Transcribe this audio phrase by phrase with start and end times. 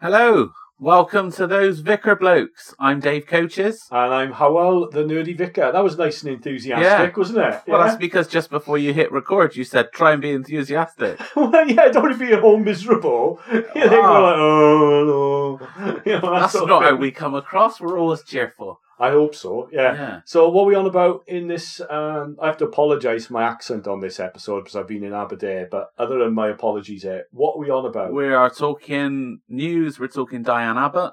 [0.00, 2.72] Hello, welcome to those Vicar Blokes.
[2.78, 3.88] I'm Dave Coaches.
[3.90, 5.72] And I'm Hywel, the nerdy vicar.
[5.72, 7.18] That was nice and enthusiastic, Yeah.
[7.18, 7.62] wasn't it?
[7.66, 11.18] Well, that's because just before you hit record, you said try and be enthusiastic.
[11.36, 13.40] well, yeah, don't want to be at home miserable.
[13.52, 14.20] You think we're Ah.
[14.22, 16.00] like, oh, no.
[16.06, 17.00] You know, that That's sort of not how thing.
[17.00, 17.80] we come across.
[17.80, 18.80] We're always cheerful.
[19.00, 19.94] I hope so, yeah.
[19.94, 20.20] Yeah.
[20.24, 21.80] So, what are we on about in this?
[21.88, 25.12] Um, I have to apologise for my accent on this episode because I've been in
[25.14, 28.12] Aberdare, but other than my apologies here, what are we on about?
[28.12, 30.00] We are talking news.
[30.00, 31.12] We're talking Diane Abbott.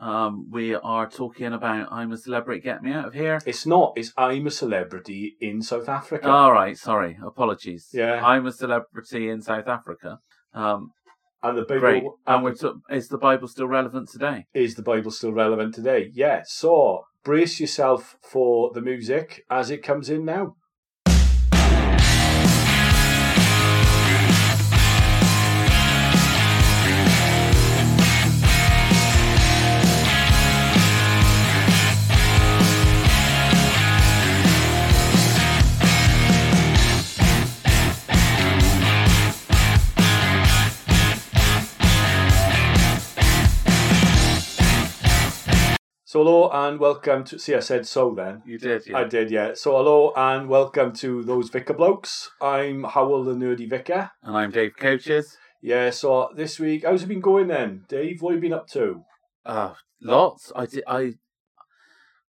[0.00, 3.40] Um, we are talking about I'm a Celebrity, Get Me Out of Here.
[3.46, 6.28] It's not, it's I'm a celebrity in South Africa.
[6.28, 7.88] All right, sorry, apologies.
[7.92, 8.24] Yeah.
[8.24, 10.18] I'm a celebrity in South Africa.
[10.52, 10.90] Um,
[11.42, 12.02] and the Bible, great.
[12.02, 14.46] and And we're to- is the Bible still relevant today?
[14.52, 16.10] is the Bible still relevant today?
[16.12, 16.42] Yeah.
[16.44, 20.56] So brace yourself for the music as it comes in now.
[46.14, 47.40] So hello and welcome to.
[47.40, 48.40] See, I said so then.
[48.46, 48.98] You did, yeah.
[48.98, 49.54] I did, yeah.
[49.54, 52.30] So hello and welcome to those Vicar blokes.
[52.40, 54.12] I'm Hywel, the nerdy vicar.
[54.22, 55.36] and I'm Dave Coaches.
[55.60, 55.90] Yeah.
[55.90, 58.22] So this week, how's it been going then, Dave?
[58.22, 59.02] What have you been up to?
[59.44, 60.52] Uh, lots.
[60.54, 60.84] I did.
[60.86, 61.14] I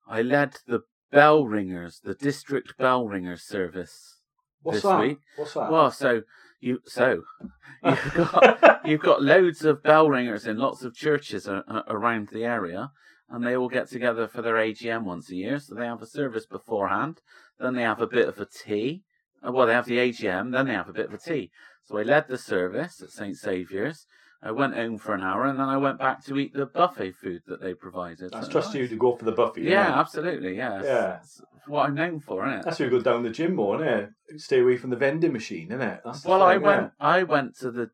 [0.07, 0.79] I led the
[1.11, 4.19] bell ringers, the district bell ringers service
[4.63, 4.99] What's this that?
[4.99, 5.19] week.
[5.35, 5.71] What's that?
[5.71, 6.23] Well, so
[6.59, 7.21] you so
[7.85, 12.29] you've got you've got loads of bell ringers in lots of churches a, a, around
[12.29, 12.89] the area,
[13.29, 15.59] and they all get together for their AGM once a year.
[15.59, 17.21] So they have a service beforehand,
[17.59, 19.03] then they have a bit of a tea.
[19.45, 21.51] Uh, Well, they have the AGM, then they have a bit of a tea.
[21.85, 24.05] So I led the service at St Saviour's.
[24.41, 27.13] I went home for an hour, and then I went back to eat the buffet
[27.13, 28.31] food that they provided.
[28.31, 29.63] That's So trust you to go for the buffet.
[29.63, 29.97] Yeah, innit?
[29.97, 30.55] absolutely.
[30.57, 31.17] Yeah, Yeah.
[31.17, 32.65] it's what I'm known for, isn't it?
[32.65, 34.11] That's where you go down the gym more, innit?
[34.37, 36.01] Stay away from the vending machine, innit?
[36.05, 36.83] That's the Well, I went.
[36.83, 36.91] innit?
[36.99, 37.89] I went to the.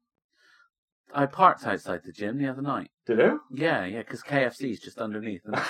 [1.14, 2.90] I parked outside the gym the other night.
[3.06, 3.42] Did you?
[3.52, 5.42] Yeah, yeah, because KFC's just underneath.
[5.46, 5.64] isn't it?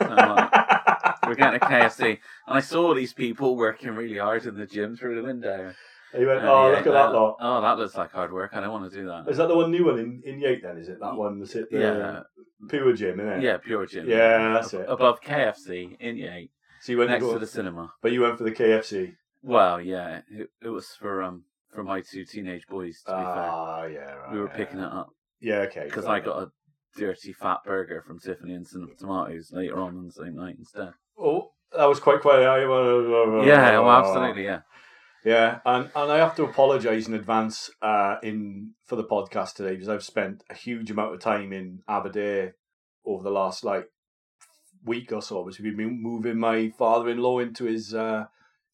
[1.26, 4.96] We're getting a KFC, and I saw these people working really hard in the gym
[4.96, 5.72] through the window.
[6.18, 7.36] you went, Uh, oh, yeah, look at uh, that lot.
[7.40, 8.50] Oh, that looks like hard work.
[8.54, 9.28] I don't want to do that.
[9.28, 10.76] Is that the one new one in, in Yate then?
[10.78, 12.22] Is it that one that's at the Yeah,
[12.68, 13.42] Pure Gym, innit?
[13.42, 14.08] yeah, pure gym.
[14.08, 14.84] Yeah, that's it.
[14.88, 17.92] Above KFC in Yate, So you went next to to the cinema.
[18.02, 19.14] but you went for the KFC.
[19.42, 23.02] Well, yeah, it, it was for um for my two teenage boys.
[23.06, 23.94] To be Ah, yeah, right.
[23.94, 24.56] fair, we were yeah.
[24.56, 25.10] picking it up.
[25.40, 25.84] Yeah, okay.
[25.84, 26.50] because I got a
[26.96, 30.92] dirty fat burger from Tiffany and some tomatoes later on on the same night instead.
[31.18, 32.42] Oh, that was quite quiet.
[32.42, 34.60] Yeah, well, absolutely, yeah.
[35.24, 39.72] Yeah, and, and I have to apologise in advance uh, in for the podcast today
[39.74, 42.56] because I've spent a huge amount of time in Aberdare
[43.06, 43.86] over the last like
[44.84, 45.44] week or so.
[45.44, 48.24] Because we've been moving my father-in-law into his uh,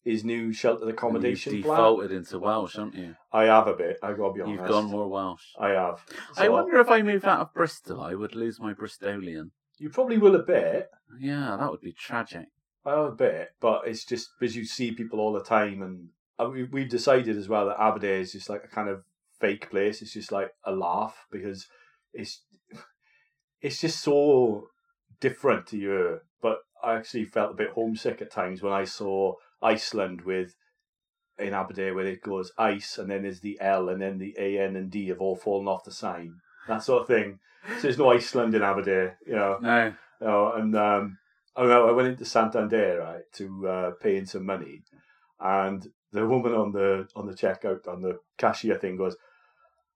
[0.03, 1.77] his new sheltered accommodation You've flat.
[1.77, 3.15] defaulted into Welsh, haven't you?
[3.31, 3.97] I have a bit.
[4.01, 4.61] I got to be honest.
[4.61, 5.43] You've gone more Welsh.
[5.59, 6.03] I have.
[6.37, 9.51] I wonder if I moved out of Bristol, I would lose my Bristolian.
[9.77, 10.89] You probably will a bit.
[11.19, 12.47] Yeah, that would be tragic.
[12.85, 16.09] I have a bit, but it's just because you see people all the time, and
[16.39, 19.03] uh, we, we've decided as well that Aberdare is just like a kind of
[19.39, 20.01] fake place.
[20.01, 21.67] It's just like a laugh because
[22.13, 22.43] it's
[23.61, 24.67] it's just so
[25.19, 26.19] different to you.
[26.41, 30.55] But I actually felt a bit homesick at times when I saw Iceland with
[31.37, 34.59] in Aberdare where it goes ice and then there's the L and then the A
[34.59, 36.35] N and D have all fallen off the sign.
[36.67, 37.39] That sort of thing.
[37.77, 39.57] So there's no Iceland in Aberdare, you know.
[39.61, 39.93] No.
[40.21, 41.17] Oh, and um,
[41.55, 44.81] I, I went into Santander right to uh, pay in some money,
[45.39, 49.15] and the woman on the on the checkout on the cashier thing goes,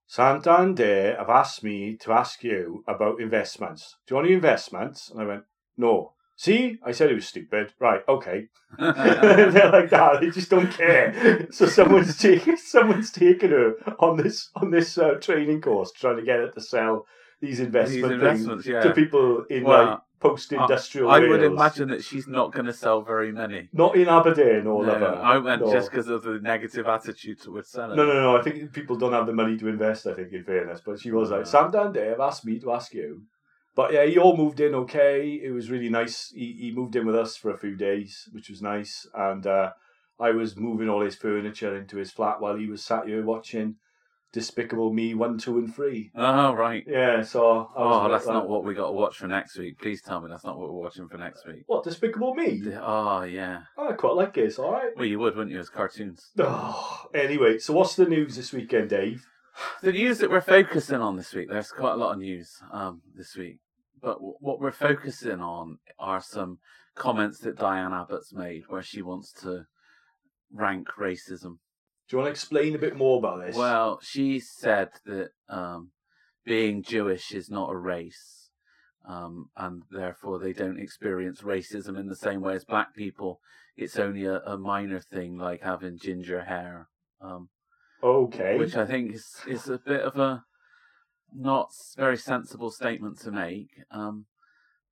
[0.07, 3.97] Santander have asked me to ask you about investments.
[4.05, 5.09] Do you want any investments?
[5.09, 5.43] And I went,
[5.77, 6.13] no.
[6.35, 7.73] See, I said it was stupid.
[7.79, 8.47] Right, okay.
[8.79, 10.17] They're like that.
[10.21, 11.47] They just don't care.
[11.51, 16.23] So someone's taking someone's taken her on this on this uh, training course, trying to
[16.23, 17.05] get her to sell
[17.39, 18.81] these investment These things investments, yeah.
[18.81, 21.29] to people in Well, like post-industrial I Wales.
[21.31, 23.67] would imagine that she's not going to sell very many.
[23.73, 25.15] Not in Aberdare or No, whatever.
[25.15, 25.71] I went no.
[25.71, 27.97] just because of the negative attitude towards selling.
[27.97, 28.37] No, no, no.
[28.37, 30.07] I think people don't have the money to invest.
[30.07, 31.45] I think, in fairness, but she was like, No.
[31.45, 33.23] Santander have asked me to ask you.
[33.75, 35.39] But yeah, he all moved in okay.
[35.43, 36.31] It was really nice.
[36.35, 39.07] He, he moved in with us for a few days, which was nice.
[39.15, 39.71] And uh,
[40.19, 43.77] I was moving all his furniture into his flat while he was sat here watching
[44.31, 46.11] Despicable Me one, two, and three.
[46.15, 46.83] Oh, right.
[46.87, 49.79] Yeah, so I was Oh, that's not what we got to watch for next week.
[49.79, 51.63] Please tell me that's not what we're watching for next week.
[51.67, 52.61] what Despicable Me.
[52.81, 53.61] Oh, yeah.
[53.77, 54.45] I quite like it.
[54.45, 54.89] It's all right.
[54.95, 56.31] Well, you would, wouldn't you, as cartoons?
[56.39, 59.23] Oh, anyway, so what's the news this weekend, Dave?
[59.83, 63.01] The news that we're focusing on this week, there's quite a lot of news um,
[63.15, 63.59] this week,
[64.03, 66.59] but w- what we're focusing on are some
[66.93, 69.65] comments that Diane Abbott's made where she wants to
[70.51, 71.57] rank racism.
[72.07, 73.55] Do you want to explain a bit more about this?
[73.55, 75.91] Well, she said that um,
[76.45, 78.49] being Jewish is not a race,
[79.07, 83.39] um, and therefore they don't experience racism in the same way as black people.
[83.77, 86.89] It's only a, a minor thing like having ginger hair.
[87.21, 87.47] Um,
[88.03, 88.57] okay.
[88.57, 90.43] which I think is is a bit of a
[91.35, 93.69] not very sensible statement to make.
[93.91, 94.25] Um,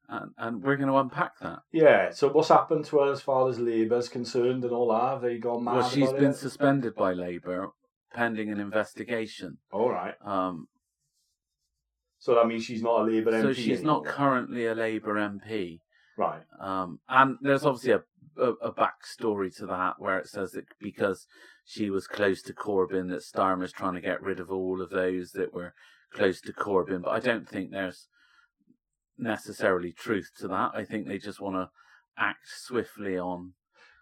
[0.09, 1.59] and, and we're going to unpack that.
[1.71, 2.11] Yeah.
[2.11, 5.13] So what's happened to her as far as Labour's concerned and all that?
[5.13, 6.37] Have they gone mad well, she's about been it?
[6.37, 7.69] suspended by Labour
[8.13, 9.57] pending an investigation.
[9.71, 10.15] All right.
[10.25, 10.67] Um,
[12.19, 13.41] So that means she's not a Labour MP.
[13.41, 15.79] so she's not currently a Labour MP.
[16.17, 16.41] Right.
[16.59, 18.01] Um, and there's obviously a,
[18.37, 21.25] a, a backstory to that where it says that because
[21.63, 25.31] she was close to Corbyn, that Starmer's trying to get rid of all of those
[25.31, 25.73] that were
[26.13, 27.01] close to Corbyn.
[27.03, 28.07] But I don't think there's
[29.17, 30.71] necessarily truth to that.
[30.73, 31.69] I think they just want to
[32.17, 33.53] act swiftly on,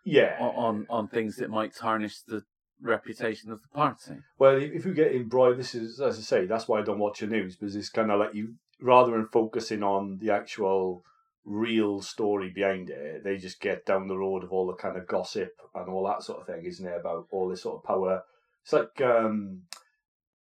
[0.03, 0.38] Yeah.
[0.39, 2.44] on on things that might tarnish the
[2.81, 4.21] reputation of the party.
[4.38, 6.45] Well, if you get in embroiled, this is as I say.
[6.45, 9.27] That's why I don't watch the news because it's kind of like you rather than
[9.27, 11.03] focusing on the actual
[11.45, 15.07] real story behind it, they just get down the road of all the kind of
[15.07, 17.00] gossip and all that sort of thing, isn't it?
[17.00, 18.23] About all this sort of power.
[18.63, 19.63] It's like um,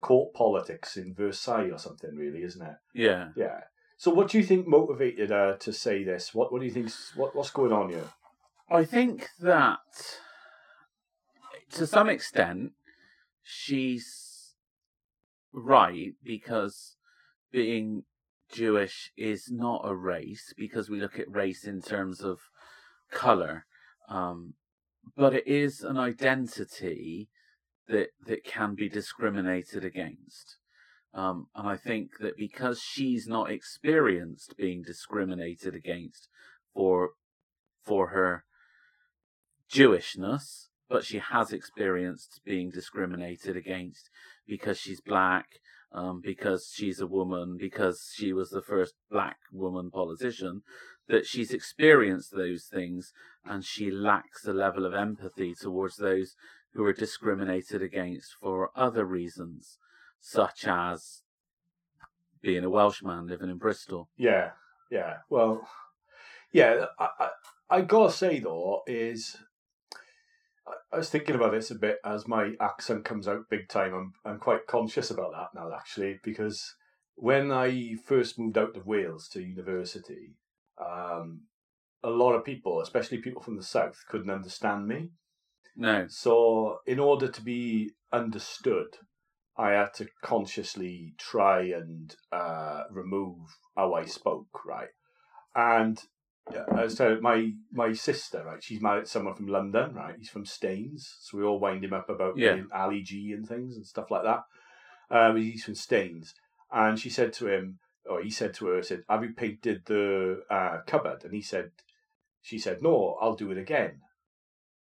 [0.00, 2.76] court politics in Versailles or something, really, isn't it?
[2.94, 3.28] Yeah.
[3.36, 3.60] Yeah.
[3.96, 6.32] So, what do you think motivated her to say this?
[6.32, 6.90] What What do you think?
[7.16, 8.08] What What's going on here?
[8.70, 9.78] I think that
[11.72, 12.72] to some extent
[13.42, 14.54] she's
[15.52, 16.96] right because
[17.50, 18.04] being
[18.52, 22.40] Jewish is not a race because we look at race in terms of
[23.10, 23.66] color,
[24.08, 24.54] um,
[25.16, 27.28] but it is an identity
[27.88, 30.56] that that can be discriminated against.
[31.14, 36.28] Um, and I think that because she's not experienced being discriminated against
[36.74, 37.10] for
[37.82, 38.44] for her
[39.70, 44.10] Jewishness, but she has experienced being discriminated against
[44.46, 45.46] because she's black,
[45.92, 50.62] um, because she's a woman, because she was the first black woman politician,
[51.08, 53.12] that she's experienced those things
[53.44, 56.34] and she lacks a level of empathy towards those
[56.74, 59.78] who are discriminated against for other reasons,
[60.20, 61.22] such as
[62.40, 64.08] being a Welshman living in Bristol.
[64.16, 64.50] Yeah,
[64.90, 65.18] yeah.
[65.28, 65.66] Well,
[66.52, 66.86] yeah.
[66.98, 67.28] I, I,
[67.70, 69.36] I gotta say though, is
[70.92, 73.94] I, was thinking about this a bit as my accent comes out big time.
[73.94, 76.74] I'm I'm quite conscious about that now, actually, because
[77.14, 80.34] when I first moved out of Wales to university,
[80.80, 81.42] um,
[82.02, 85.10] a lot of people, especially people from the south, couldn't understand me.
[85.78, 86.06] No.
[86.08, 88.98] So, in order to be understood,
[89.56, 93.38] I had to consciously try and uh, remove
[93.76, 94.88] how I spoke, right?
[95.54, 96.02] And
[96.54, 98.62] uh, so my my sister, right?
[98.62, 100.16] She's married to someone from London, right?
[100.18, 102.54] He's from Staines, so we all wind him up about Yeah.
[102.54, 104.42] being Ali G and things and stuff like that.
[105.10, 106.34] Um, he's from Staines,
[106.72, 110.42] and she said to him, or he said to her, said, "Have you painted the
[110.50, 111.70] uh, cupboard?" And he said,
[112.42, 114.00] she said, "No, I'll do it again."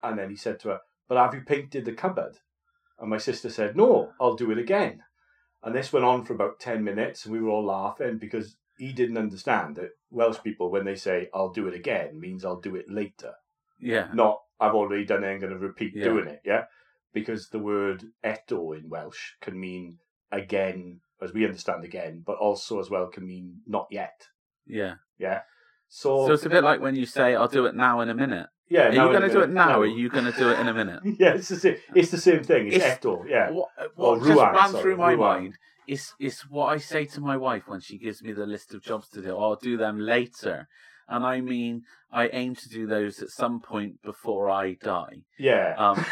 [0.02, 2.38] And then he said to her, But have you painted the cupboard?
[2.98, 5.02] And my sister said, No, I'll do it again.
[5.62, 8.92] And this went on for about 10 minutes, and we were all laughing because he
[8.92, 12.74] didn't understand that Welsh people, when they say, I'll do it again, means I'll do
[12.74, 13.34] it later.
[13.78, 14.08] Yeah.
[14.12, 16.04] Not, I've already done it, I'm going to repeat Yeah.
[16.04, 16.64] doing it, yeah?
[17.12, 19.98] Because the word eto in Welsh can mean
[20.32, 24.28] again, as we understand again, but also as well can mean not yet,
[24.66, 24.94] Yeah.
[25.18, 25.42] yeah?
[25.88, 28.14] So, So it's a bit like when you say, "I'll do it now in a
[28.14, 29.78] minute." Yeah, Are you in going to do it now, no.
[29.80, 31.00] or are you going to do it in a minute?
[31.22, 32.66] yeah, it's the same, it's the same thing.
[32.68, 33.50] It's, It's- eto, yeah.
[33.50, 35.18] What, what just Ruan, ran sorry, through my Ruan.
[35.42, 35.52] mind
[35.86, 38.82] is is what I say to my wife when she gives me the list of
[38.82, 39.36] jobs to do.
[39.36, 40.68] I'll do them later,
[41.08, 45.16] and I mean I aim to do those at some point before I die.
[45.38, 45.74] Yeah.
[45.84, 46.04] Um,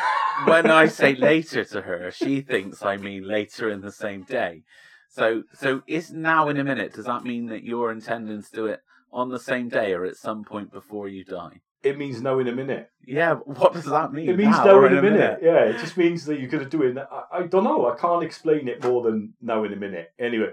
[0.47, 4.63] when I say later to her, she thinks I mean later in the same day.
[5.09, 6.95] So so is now in a minute.
[6.95, 8.81] Does that mean that you're intending to do it
[9.13, 11.61] on the same day or at some point before you die?
[11.83, 12.91] It means no in a minute.
[13.07, 13.35] Yeah.
[13.35, 14.29] What does that mean?
[14.29, 15.41] It means Now no or in a minute.
[15.43, 16.97] Yeah, it just means that you're going to do it.
[16.99, 17.91] I, I don't know.
[17.91, 20.13] I can't explain it more than no in a minute.
[20.19, 20.51] Anyway,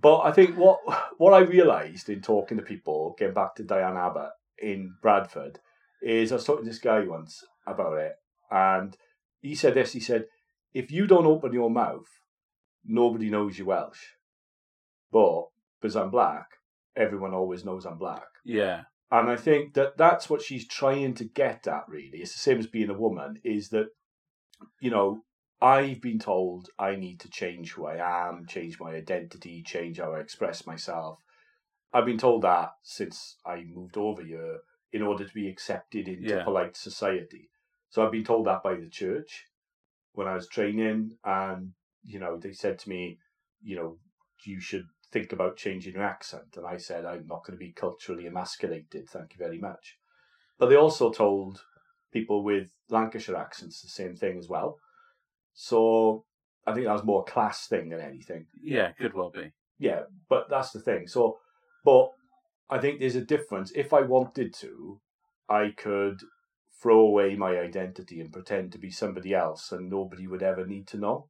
[0.00, 0.78] but I think what
[1.18, 5.58] what I realised in talking to people, getting back to Diane Abbott in Bradford,
[6.02, 8.14] is I was talking to this guy once about it,
[8.50, 8.96] and
[9.40, 9.92] he said this.
[9.92, 10.26] He said,
[10.72, 12.08] "If you don't open your mouth,
[12.84, 14.14] nobody knows you're Welsh,
[15.10, 15.46] but
[15.80, 16.46] because I'm black,
[16.96, 18.82] everyone always knows I'm black." Yeah.
[19.10, 22.18] And I think that that's what she's trying to get at, really.
[22.18, 23.88] It's the same as being a woman, is that,
[24.80, 25.24] you know,
[25.60, 30.14] I've been told I need to change who I am, change my identity, change how
[30.14, 31.18] I express myself.
[31.92, 34.60] I've been told that since I moved over here
[34.92, 36.44] in order to be accepted into Yeah.
[36.44, 37.50] polite society.
[37.90, 39.46] So I've been told that by the church
[40.12, 41.72] when I was training, and
[42.04, 43.18] you know they said to me,
[43.60, 43.98] you know,
[44.44, 47.72] you should think about changing your accent, and I said I'm not going to be
[47.72, 49.08] culturally emasculated.
[49.08, 49.96] Thank you very much.
[50.58, 51.64] But they also told
[52.12, 54.78] people with Lancashire accents the same thing as well.
[55.54, 56.24] So
[56.66, 58.46] I think that was more a class thing than anything.
[58.62, 59.52] Yeah, could well be.
[59.78, 61.06] Yeah, but that's the thing.
[61.06, 61.38] So,
[61.84, 62.10] but
[62.68, 63.72] I think there's a difference.
[63.74, 65.00] If I wanted to,
[65.48, 66.20] I could
[66.80, 70.86] throw away my identity and pretend to be somebody else, and nobody would ever need
[70.88, 71.28] to know.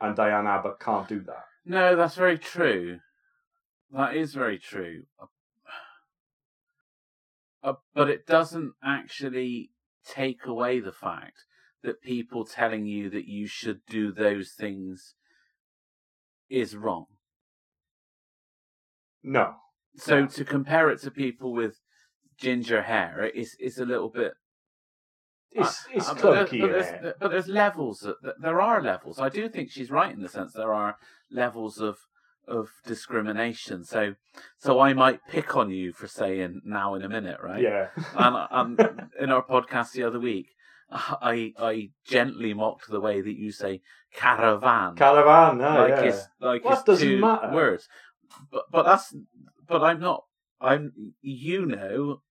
[0.00, 1.44] And Diane Abbott can't do that.
[1.68, 3.00] No, that's very true.
[3.92, 5.02] That is very true.
[7.62, 9.70] Uh, but it doesn't actually
[10.04, 11.44] take away the fact
[11.82, 15.14] that people telling you that you should do those things
[16.48, 17.04] is wrong.
[19.22, 19.56] No,
[19.96, 20.26] So Yeah.
[20.26, 21.80] to compare it to people with
[22.38, 24.32] ginger hair is is a little bit
[25.52, 28.00] it's it's Uh, but clunky but, there's, but there's levels.
[28.00, 29.18] that- that- There are levels.
[29.18, 30.96] I do think she's right in the sense there are
[31.30, 31.98] levels of
[32.46, 33.84] of discrimination.
[33.84, 34.14] So
[34.58, 37.60] so I might pick on you for saying now in a minute, right?
[37.62, 40.48] Yeah, And, and in our podcast the other week,
[40.90, 43.82] I I gently mocked the way that you say
[44.14, 45.58] caravan, caravan.
[45.58, 46.02] No, like yeah.
[46.04, 47.52] it's like That it's doesn't two matter.
[47.52, 47.88] words.
[48.50, 49.14] But but that's
[49.66, 50.24] but I'm not.
[50.60, 52.22] I'm you know.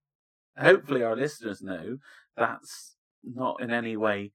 [0.56, 1.98] Hopefully, our listeners know
[2.36, 2.96] that's
[3.34, 4.32] not in any way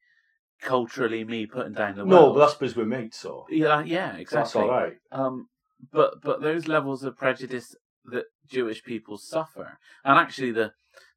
[0.62, 3.18] culturally me putting down the no, but that's because we're mates.
[3.18, 4.62] So yeah, yeah, that's exactly.
[4.62, 4.94] all right.
[5.12, 5.48] Um,
[5.92, 10.74] but but those levels of prejudice that Jewish people suffer, and actually the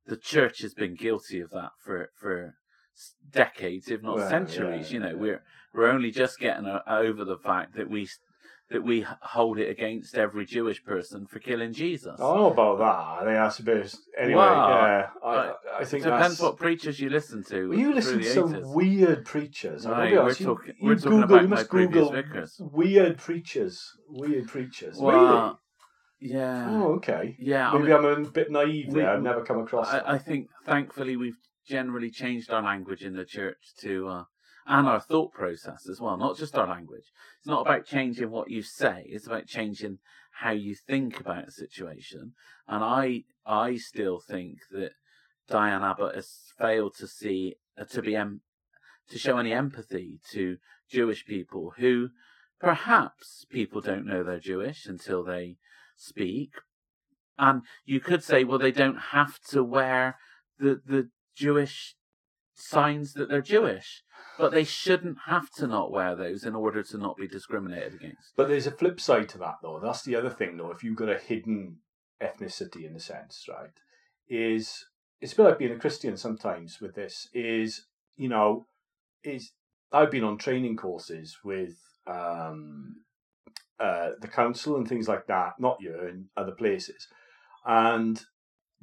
[0.07, 2.55] the church has been guilty of that for for
[2.97, 4.91] s- decades, if not Well, centuries.
[4.91, 5.15] yeah, you know, yeah.
[5.15, 5.43] we're
[5.75, 8.19] we're only just getting o- over the fact that we s-
[8.71, 12.15] that we hold it against every Jewish person for killing Jesus.
[12.19, 12.85] I don't know about that.
[13.23, 13.95] I think that's a bit.
[14.19, 17.69] Anyway, Well, yeah, I, I- I it think depends that's, what preachers you listen to.
[17.69, 18.75] Well, you listen to some 80s.
[18.75, 19.87] weird preachers.
[19.87, 22.61] I Right, we're honest, you- talking- you we're talking Google, about you must Google vicars.
[22.61, 23.93] weird preachers.
[24.09, 24.99] Weird preachers.
[24.99, 25.61] Well,
[26.21, 26.67] yeah.
[26.71, 27.37] Oh, okay.
[27.39, 27.71] yeah.
[27.73, 29.11] Maybe I'm a bit naive we- there.
[29.11, 29.89] I've never come across.
[29.93, 31.37] I, I think thankfully we've
[31.69, 34.25] generally changed our language in the church to uh,
[34.67, 37.13] and our thought process as well, not just our language.
[37.39, 39.99] It's not about changing what you say; it's about changing
[40.41, 42.33] how you think about a situation.
[42.69, 44.93] And I, I still think that
[45.49, 48.43] Diane Abbott has failed to see uh, to be em-
[49.09, 50.59] to show any empathy to
[50.91, 52.11] Jewish people who
[52.61, 55.57] perhaps people don't know they're Jewish until they
[55.97, 56.55] speak.
[57.39, 60.17] And you could say, well, they don't have to wear
[60.59, 61.95] the the Jewish
[62.57, 64.03] signs that they're Jewish,
[64.39, 68.35] but they shouldn't have to not wear those in order to not be discriminated against.
[68.37, 69.79] But there's a flip side to that, though.
[69.81, 70.71] That's the other thing, though.
[70.71, 71.79] If you've got a hidden
[72.21, 73.71] ethnicity, in a sense, right,
[74.29, 74.87] is
[75.21, 76.81] it's a bit like being a Christian sometimes.
[76.81, 77.87] With this, is
[78.17, 78.67] you know,
[79.23, 79.53] is
[79.93, 82.97] I've been on training courses with um,
[83.79, 87.07] uh, the council and things like that, not here in other places,
[87.65, 88.23] and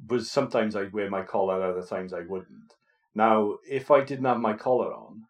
[0.08, 2.74] was sometimes I'd wear my collar, other times I wouldn't.
[3.14, 5.24] Now, if I didn't have my collar on,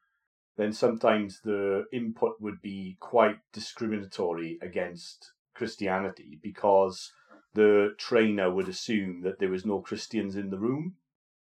[0.56, 7.12] then sometimes the input would be quite discriminatory against Christianity because
[7.54, 10.96] the trainer would assume that there was no Christians in the room.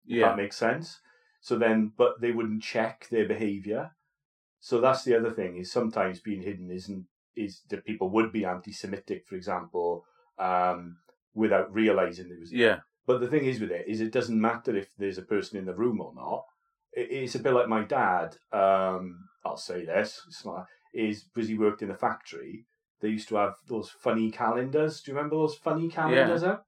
[0.06, 1.00] If Yeah, that makes sense.
[1.40, 3.92] So then, but they wouldn't check their behaviour.
[4.60, 8.44] So that's the other thing is sometimes being hidden isn't is that people would be
[8.44, 10.04] anti-Semitic, for example,
[10.38, 10.98] um,
[11.34, 14.76] without realizing there was yeah, but the thing is with it is it doesn't matter
[14.76, 16.44] if there's a person in the room or not.
[16.92, 18.36] It, it's a bit like my dad.
[18.52, 20.22] Um, I'll say this.
[20.44, 22.66] Not, is because he worked in a factory.
[23.00, 25.02] They used to have those funny calendars.
[25.02, 26.42] Do you remember those funny calendars?
[26.42, 26.66] Up?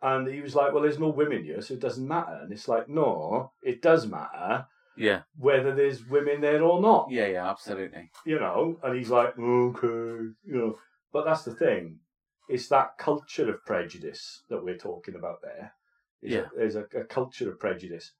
[0.00, 2.68] And he was like, "Well, there's no women here, so it doesn't matter." And it's
[2.68, 8.10] like, "No, it does matter yeah, whether there's women there or not." yeah, yeah, absolutely.
[8.24, 10.78] you know, and he's like, okay, you know.
[11.12, 12.00] But that's the thing.
[12.48, 15.72] It's that culture of prejudice that we're talking about there.
[16.20, 16.40] There's Yeah.
[16.40, 18.12] A, there's a, a culture of prejudice.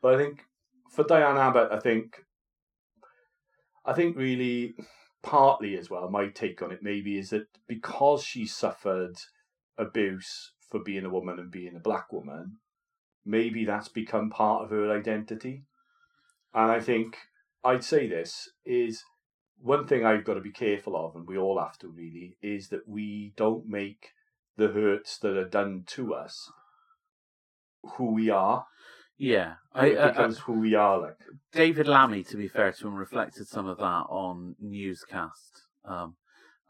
[0.00, 0.40] But I think
[0.90, 2.24] for Diane Abbott, I think,
[3.84, 4.74] I think really
[5.22, 9.16] partly as well, my take on it maybe is that because she suffered
[9.76, 12.58] abuse for being a woman and being a black woman,
[13.24, 15.64] maybe that's become part of her identity.
[16.54, 17.16] And I think
[17.64, 19.02] I'd say this is
[19.60, 22.68] one thing I've got to be careful of, and we all have to really, is
[22.68, 24.12] that we don't make
[24.56, 26.50] the hurts that are done to us
[27.96, 28.66] who we are.
[29.16, 31.00] Yeah, I, It uh, becomes who we are.
[31.00, 31.16] Like,
[31.52, 35.62] David Lammy, to be fair to him, reflected some of that on newscast.
[35.84, 36.16] Um,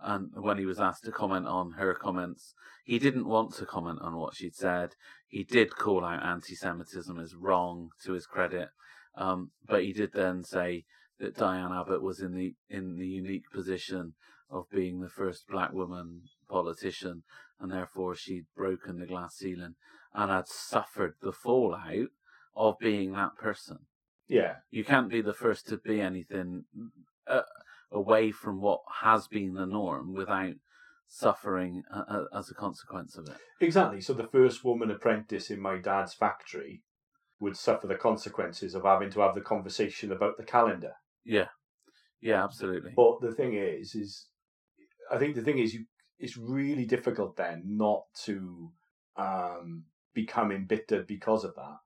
[0.00, 2.54] and when he was asked to comment on her comments,
[2.84, 4.94] he didn't want to comment on what she'd said.
[5.26, 8.68] He did call out anti-Semitism as wrong, to his credit,
[9.16, 10.84] um, but he did then say
[11.36, 14.14] Diane Abbott was in the in the unique position
[14.50, 17.22] of being the first black woman politician,
[17.60, 19.74] and therefore she'd broken the glass ceiling
[20.14, 22.08] and had suffered the fallout
[22.54, 23.80] of being that person
[24.28, 26.64] yeah, you can't be the first to be anything
[27.26, 27.42] uh,
[27.90, 30.54] away from what has been the norm without
[31.08, 33.38] suffering uh, uh, as a consequence of it.
[33.60, 34.02] exactly.
[34.02, 36.82] So the first woman apprentice in my dad's factory
[37.40, 40.92] would suffer the consequences of having to have the conversation about the calendar.
[41.24, 41.48] Yeah,
[42.20, 42.92] yeah, absolutely.
[42.96, 44.26] But the thing is, is
[45.10, 45.84] I think the thing is, you
[46.18, 48.72] it's really difficult then not to
[49.16, 49.84] um,
[50.14, 51.76] become embittered because of that.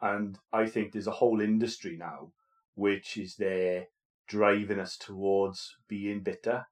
[0.00, 2.32] And I think there's a whole industry now
[2.74, 3.86] which is there
[4.26, 6.66] driving us towards being bitter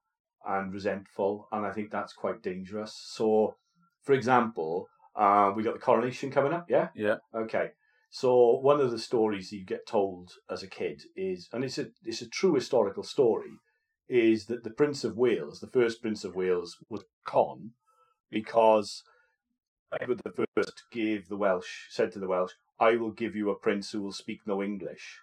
[0.45, 2.93] and resentful, and I think that's quite dangerous.
[2.93, 3.55] So,
[4.01, 6.89] for example, uh, we got the coronation coming up, yeah.
[6.95, 7.71] Yeah, Okay.
[8.15, 11.79] So one of the stories that you get told as a kid is, and it's
[11.79, 13.53] a it's a true historical story,
[14.07, 17.71] is that the Prince of Wales, the first Prince of Wales, was con
[18.29, 19.01] because
[19.99, 23.55] Edward the First gave the Welsh said to the Welsh, "I will give you a
[23.57, 25.19] prince who will speak no English,"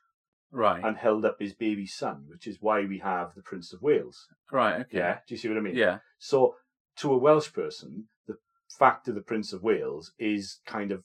[0.50, 3.82] right, and held up his baby son, which is why we have the Prince of
[3.82, 4.26] Wales.
[4.50, 5.76] right, okay, Yeah, do you see what I mean?
[5.76, 6.56] yeah, So,
[6.96, 11.04] to a Welsh person, the fact of the Prince of Wales is kind of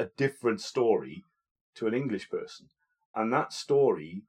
[0.00, 1.24] a different story
[1.76, 2.66] to an English person.
[3.14, 4.22] And that story,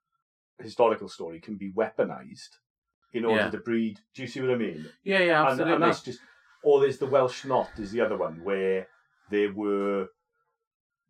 [0.59, 2.51] historical story, can be weaponized
[3.13, 3.49] in order Yeah.
[3.51, 3.95] to breed.
[4.13, 4.81] Do you see what I mean?
[5.03, 5.73] yeah, yeah, And, absolutely.
[5.73, 6.19] and that's just.
[6.63, 8.87] Or there's the Welsh Knot, is the other one, where
[9.31, 10.09] there were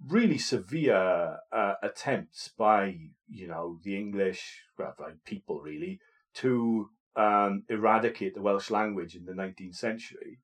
[0.08, 6.00] really severe uh, attempts by, you know, the English, well, by people really,
[6.36, 10.40] to um, eradicate the Welsh language in the 19th century.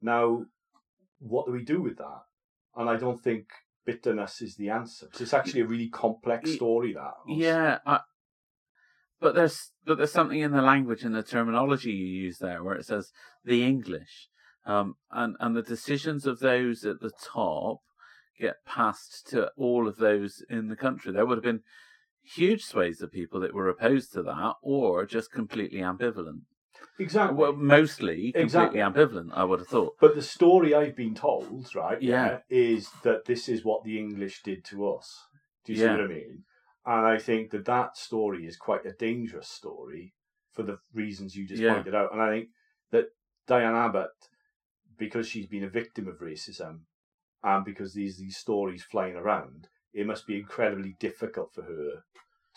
[0.00, 0.46] Now,
[1.18, 2.22] what do we do with that?
[2.78, 3.48] And I don't think
[3.84, 5.08] bitterness is the answer.
[5.18, 6.94] It's actually a really complex story.
[6.94, 8.00] That Yeah, I,
[9.20, 12.76] but there's but there's something in the language and the terminology you use there where
[12.76, 13.10] it says
[13.44, 14.28] the English,
[14.64, 17.80] um, and and the decisions of those at the top
[18.38, 21.12] get passed to all of those in the country.
[21.12, 21.64] There would have been
[22.22, 26.42] huge swathes of people that were opposed to that, or just completely ambivalent.
[26.98, 27.36] Exactly.
[27.36, 28.80] Well, mostly completely Exactly.
[28.80, 29.30] ambivalent.
[29.34, 29.96] I would have thought.
[30.00, 32.40] But the story I've been told, right, Yeah.
[32.48, 35.26] is that this is what the English did to us.
[35.64, 35.96] Do you Yeah.
[35.96, 36.44] see what I mean?
[36.86, 40.14] And I think that that story is quite a dangerous story
[40.52, 41.74] for the reasons you just Yeah.
[41.74, 42.12] pointed out.
[42.12, 42.48] And I think
[42.90, 43.06] that
[43.46, 44.10] Diane Abbott,
[44.96, 46.80] because she's been a victim of racism,
[47.42, 52.04] and because these these stories flying around, it must be incredibly difficult for her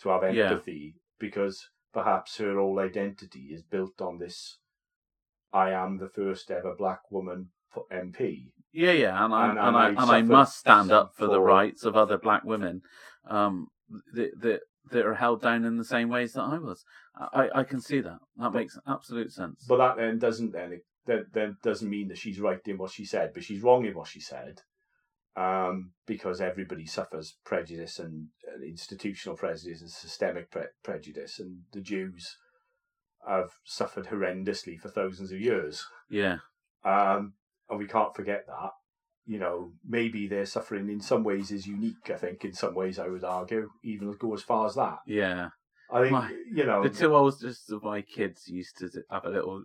[0.00, 0.50] to have Yeah.
[0.52, 4.58] empathy because perhaps her whole identity is built on this.
[5.52, 7.50] I am the first ever black woman
[7.90, 8.52] MP.
[8.72, 11.84] Yeah, yeah, and I And- and, I and I must stand up for the rights
[11.84, 12.82] of other black women,
[13.26, 13.68] um,
[14.14, 16.84] that that that are held down in the same ways that I was.
[17.14, 18.18] I I can see that.
[18.36, 19.64] That makes absolute sense.
[19.68, 22.90] But that then doesn't then it then, then doesn't mean that she's right in what
[22.92, 24.62] she said, but she's wrong in what she said.
[25.34, 31.80] Um, because everybody suffers prejudice and, and institutional prejudice and systemic pre- prejudice, and the
[31.80, 32.36] Jews
[33.26, 35.86] have suffered horrendously for thousands of years.
[36.10, 36.36] yeah,
[36.84, 37.32] Um,
[37.70, 38.70] and we can't forget that.
[39.24, 42.10] You know, maybe their suffering in some ways is unique.
[42.10, 44.98] I think in some ways, I would argue, even go as far as that.
[45.06, 45.48] yeah.
[45.90, 49.30] I think My- you know The two oldest of my kids used to have a
[49.30, 49.64] little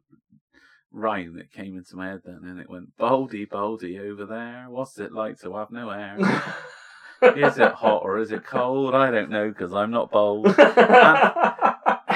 [0.98, 4.66] rhyme that came into my head then, and it went "Baldy, baldy over there.
[4.70, 6.18] What's it like to have no air?
[7.36, 8.94] is it hot or is it cold?
[8.94, 10.56] I don't know because I'm not bold."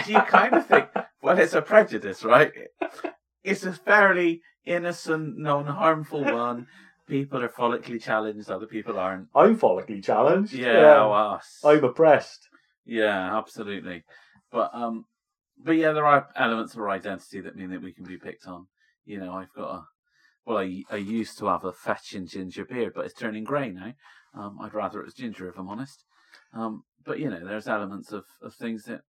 [0.02, 0.88] And you kind of think,
[1.22, 2.52] well, it's a prejudice, right?
[3.44, 6.68] It's a fairly innocent, non-harmful one.
[7.08, 9.28] People are follically challenged, other people aren't.
[9.36, 10.54] I'm follically challenged.
[10.54, 11.60] Yeah, well, us.
[11.64, 12.48] I'm oppressed.
[12.86, 14.04] Yeah, absolutely.
[14.52, 15.06] But um,
[15.64, 18.48] but yeah, there are elements of our identity that mean that we can be picked
[18.48, 18.68] on.
[19.06, 19.84] You know, I've got a
[20.46, 23.94] well, I, I used to have a fetching ginger beard, but it's turning grey now.
[24.34, 26.04] Um, I'd rather it was ginger, if I'm honest.
[26.54, 29.02] Um, but you know, there's elements of, of things that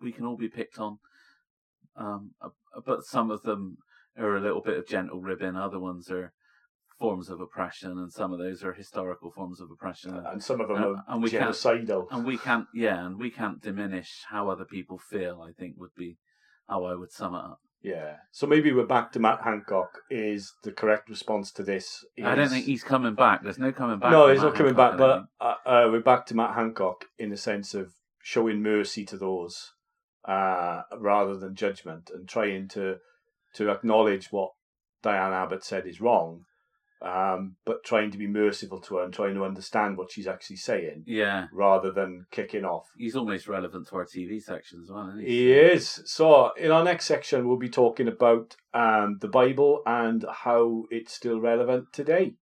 [0.00, 0.98] we can all be picked on.
[1.96, 2.48] Um, uh,
[2.84, 3.76] but some of them
[4.18, 5.56] are a little bit of gentle ribbon.
[5.56, 6.32] Other ones are
[6.98, 10.14] forms of oppression, and some of those are historical forms of oppression.
[10.14, 12.06] And some of them And- are and we can't- genocidal.
[12.10, 15.94] and we can't yeah and we can't diminish how other people feel i think would
[15.96, 16.18] be
[16.68, 18.16] how i would sum it up Yeah.
[18.30, 20.00] So maybe we're back to Matt Hancock.
[20.10, 22.04] Is the correct response to this?
[22.22, 23.42] I don't think he's coming back.
[23.42, 24.12] There's no coming back.
[24.12, 25.26] No, he's Matt not coming Hancock, back.
[25.38, 29.16] But uh, uh, we're back to Matt Hancock in the sense of showing mercy to
[29.16, 29.72] those
[30.26, 32.98] uh, rather than judgment, and trying to
[33.54, 34.52] to acknowledge what
[35.02, 36.44] Diane Abbott said is wrong,
[37.02, 40.56] um, but trying to be merciful to her and trying to understand what she's actually
[40.56, 41.04] saying.
[41.06, 42.88] Yeah, rather than kicking off.
[42.96, 45.08] he's almost relevant to our TV section as well.
[45.08, 45.26] Isn't he?
[45.26, 46.02] He is.
[46.04, 51.14] So, in our next section, we'll be talking about um, the Bible and how it's
[51.14, 52.34] still relevant today.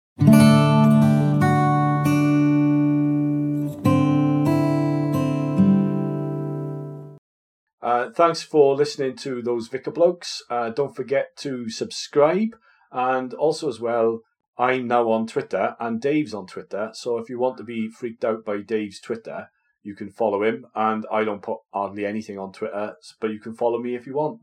[7.87, 10.43] Uh, thanks for listening to those Vicar Blokes.
[10.49, 12.49] Uh, don't forget to subscribe.
[12.91, 14.21] And also, as well,
[14.57, 16.89] I'm now on Twitter and Dave's on Twitter.
[16.93, 19.47] So, if you want to be freaked out by Dave's Twitter,
[19.83, 20.65] you can follow him.
[20.75, 24.15] And I don't put hardly anything on Twitter, but you can follow me if you
[24.15, 24.41] want.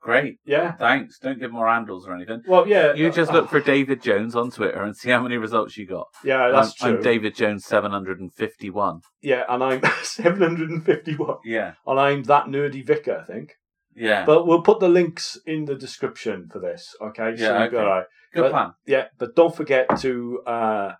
[0.00, 0.72] Great, Yeah.
[0.72, 1.20] thanks.
[1.20, 2.42] Don't give more handles or anything.
[2.48, 2.92] Well, yeah.
[2.92, 5.86] You uh, just look for David Jones on Twitter and see how many results you
[5.86, 6.08] got.
[6.24, 6.96] Yeah, that's I'm, true.
[6.98, 9.02] I'm David Jones, seven hundred and fifty-one.
[9.22, 11.36] Yeah, and I'm 751.
[11.44, 13.52] Yeah, And I'm that nerdy vicar, I think.
[13.94, 14.24] Yeah.
[14.24, 17.34] But we'll put the links in the description for this, okay?
[17.36, 17.76] Yeah, be okay.
[17.76, 18.04] all right.
[18.34, 18.72] Good but- plan.
[18.86, 20.92] Yeah, but don't forget to uh,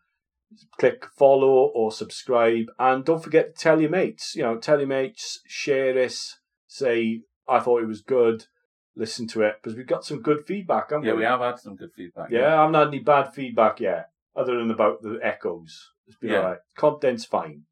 [0.78, 4.34] click follow or subscribe, and don't forget to tell your mates.
[4.36, 8.46] You know, tell your mates, share this, say I thought it was good,
[8.94, 10.90] listen to it because we've got some good feedback.
[10.90, 12.30] Haven't Yeah, we have had some good feedback.
[12.30, 15.90] Yeah, I haven't had any bad feedback yet, other than about the echoes.
[16.06, 16.38] It's been Yeah.
[16.40, 16.58] alright.
[16.76, 17.62] Content's fine.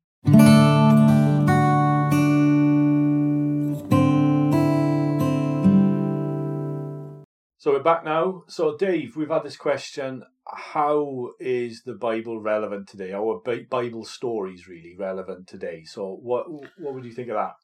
[7.60, 8.44] So we're back now.
[8.48, 13.12] So Dave, we've had this question: How is the Bible relevant today?
[13.12, 15.84] Or are Bible stories really relevant today?
[15.84, 16.46] So what
[16.78, 17.56] what would you think of that?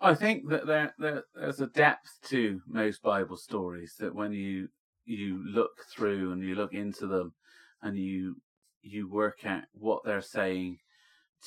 [0.00, 4.68] I think that there, there there's a depth to most Bible stories that when you
[5.04, 7.34] you look through and you look into them
[7.82, 8.36] and you
[8.80, 10.78] you work out what they're saying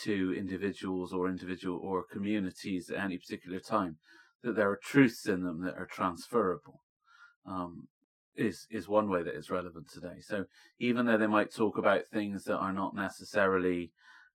[0.04, 3.98] to individuals or individual or communities at any particular time,
[4.44, 6.84] that there are truths in them that are transferable.
[7.48, 7.88] Um,
[8.36, 10.20] is is one way that is relevant today.
[10.22, 10.46] So
[10.80, 13.92] even though they might talk about things that are not necessarily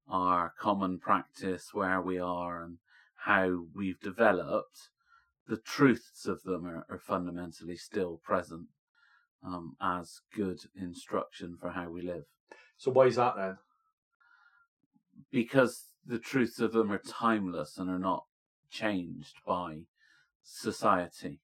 [0.09, 2.79] our common practice where we are and
[3.25, 4.91] how we've developed,
[5.47, 8.67] the truths of them are, are fundamentally still present
[9.47, 12.25] um, as good instruction for how we live.
[12.77, 13.59] So why is that then?
[15.31, 18.25] Because the truths of them are timeless and are not
[18.71, 19.83] changed by
[20.43, 21.41] society.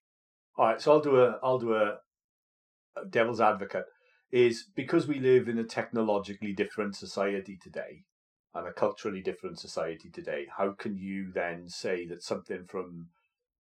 [0.59, 1.99] All right, so I'll do a I'll do a,
[3.09, 3.85] devil's advocate.
[4.33, 8.03] Is because we live in a technologically different society today
[8.53, 10.47] and a culturally different society today.
[10.55, 13.07] How can you then say that something from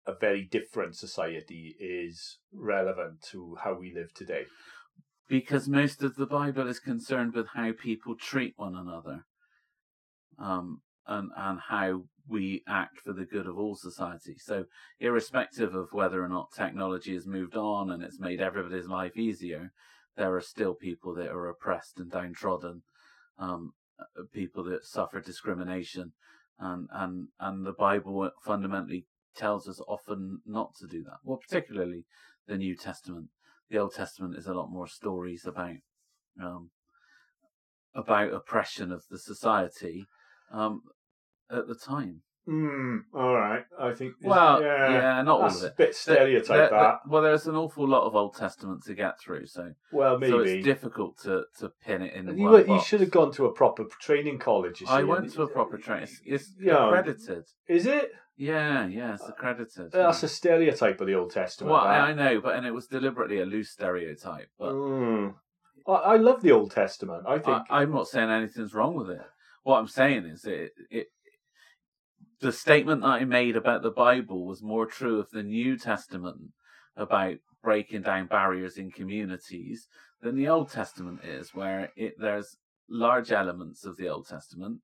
[0.08, 4.46] a very different society is relevant to how we live today?
[5.28, 9.26] Because most of the Bible is concerned with how people treat one another,
[10.40, 14.36] um, and and how we act for the good of all society.
[14.40, 14.66] So,
[15.00, 19.72] irrespective of whether or not technology has moved on and it's made everybody's life easier,
[20.18, 22.82] there are still people that are oppressed and downtrodden,
[23.38, 26.14] um, uh, people that suffer discrimination,
[26.60, 31.18] and and and the Bible fundamentally tells us often not to do that.
[31.24, 32.06] Well, particularly
[32.48, 33.28] the New Testament.
[33.70, 35.78] The Old Testament is a lot more stories about
[36.42, 36.70] um,
[37.96, 40.06] about oppression of the society
[40.56, 40.82] um,
[41.52, 42.22] at the time.
[42.48, 42.98] Hmm.
[43.12, 43.64] All right.
[43.80, 44.14] I think.
[44.22, 46.48] Well, yeah, yeah not all of a bit stereotype.
[46.48, 47.00] There- there- that.
[47.08, 50.32] well, there's an awful lot of Old Testament to get through, so Well, maybe.
[50.32, 52.38] so it's difficult to, to pin it in.
[52.38, 54.80] you, you should have gone to a proper training college.
[54.82, 56.04] You see, I and- went to a proper training.
[56.04, 56.86] It's, it's Yeah.
[56.88, 57.46] accredited.
[57.68, 58.12] Is it?
[58.38, 59.92] Yeah, yeah, it's accredited.
[59.94, 60.26] That's yeah.
[60.26, 61.72] a stereotype of the Old Testament.
[61.74, 62.02] well, that.
[62.02, 64.50] I know, but and it was deliberately a loose stereotype.
[64.60, 65.34] But Mm.
[65.88, 67.24] I, I love the Old Testament.
[67.28, 67.64] I think.
[67.72, 69.22] I, I'm not saying anything's wrong with it.
[69.66, 71.08] What I'm saying is it, it
[72.40, 76.52] the statement that I made about the Bible was more true of the New Testament
[76.96, 79.88] about breaking down barriers in communities
[80.22, 84.82] than the Old Testament is, where it, there's large elements of the Old Testament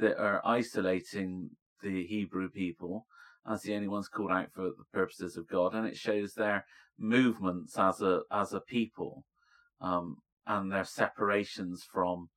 [0.00, 3.06] that are isolating the Hebrew people
[3.48, 6.64] as the only ones called out for the purposes of God, and it shows their
[6.98, 9.22] movements as a as a people,
[9.80, 12.30] um, and their separations from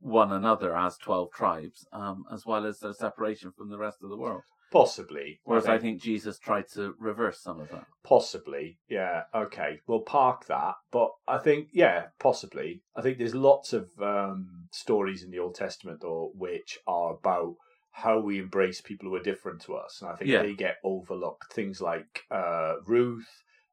[0.00, 4.10] one another as twelve tribes, um, as well as their separation from the rest of
[4.10, 4.42] the world.
[4.72, 5.40] possibly.
[5.44, 7.86] Whereas I think Jesus tried to reverse some of that.
[8.04, 8.78] possibly.
[8.88, 9.22] Yeah.
[9.34, 9.80] Okay.
[9.86, 10.74] We'll park that.
[10.90, 12.82] But I think, yeah, possibly.
[12.96, 17.54] I think there's lots of um, stories in the Old Testament, though, which are about
[17.92, 20.42] how we embrace people who are different to us, and I think Yeah.
[20.42, 21.52] they get overlooked.
[21.54, 23.30] Things like uh, Ruth,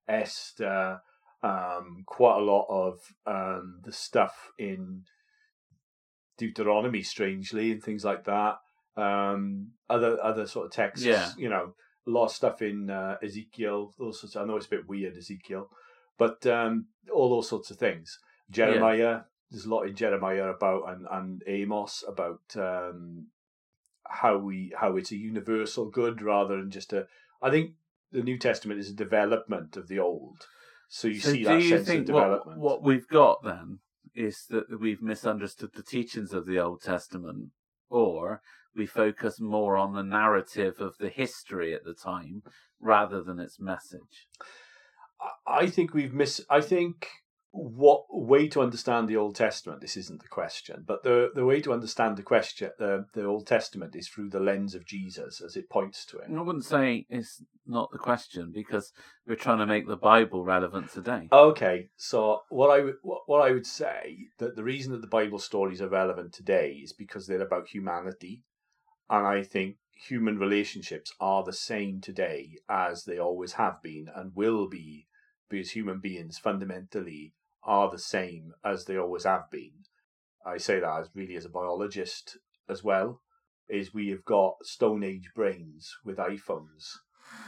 [0.08, 1.02] Esther,
[1.42, 5.04] um, quite a lot of um, the stuff in
[6.38, 8.58] Deuteronomy, strangely, and things like that.
[8.96, 11.32] Um, other other sort of texts, Yeah.
[11.38, 11.74] you know,
[12.06, 13.94] a lot of stuff in uh, Ezekiel.
[13.98, 14.36] Those sorts.
[14.36, 15.70] I know it's a bit weird, Ezekiel,
[16.18, 18.20] but um, all those sorts of things.
[18.50, 19.22] Jeremiah.
[19.50, 23.28] There's a lot in Jeremiah about and, and Amos about um,
[24.08, 27.06] how we how it's a universal good rather than just a.
[27.40, 27.74] I think
[28.12, 30.48] the New Testament is a development of the Old,
[30.88, 32.58] so you so see that sense of development.
[32.58, 33.80] what, what we've got then
[34.16, 37.50] is that we've misunderstood the teachings of the Old Testament,
[37.90, 38.42] or
[38.76, 42.44] we focus more on the narrative of the history at the time
[42.80, 44.28] rather than its message?
[45.48, 46.46] I- think we've miss.
[46.50, 47.08] I think
[47.56, 49.80] what way to understand the Old Testament.
[49.80, 53.46] This isn't the question, but the the way to understand the question, the the Old
[53.46, 56.38] Testament, is through the lens of Jesus as it points to him.
[56.38, 58.92] I wouldn't say it's not the question because
[59.28, 61.30] we're trying to make the Bible relevant today.
[61.32, 65.40] Okay, so what I what, what I would say that the reason that the Bible
[65.40, 68.42] stories are relevant today is because they're about humanity,
[69.12, 74.32] and I think human relationships are the same today as they always have been and
[74.34, 75.06] will be,
[75.52, 77.36] because human beings fundamentally
[77.66, 79.72] are the same as they always have been.
[80.46, 82.38] I say that as really as a biologist
[82.70, 83.22] as well.
[83.70, 86.90] Is we have got Stone Age brains with iPhones.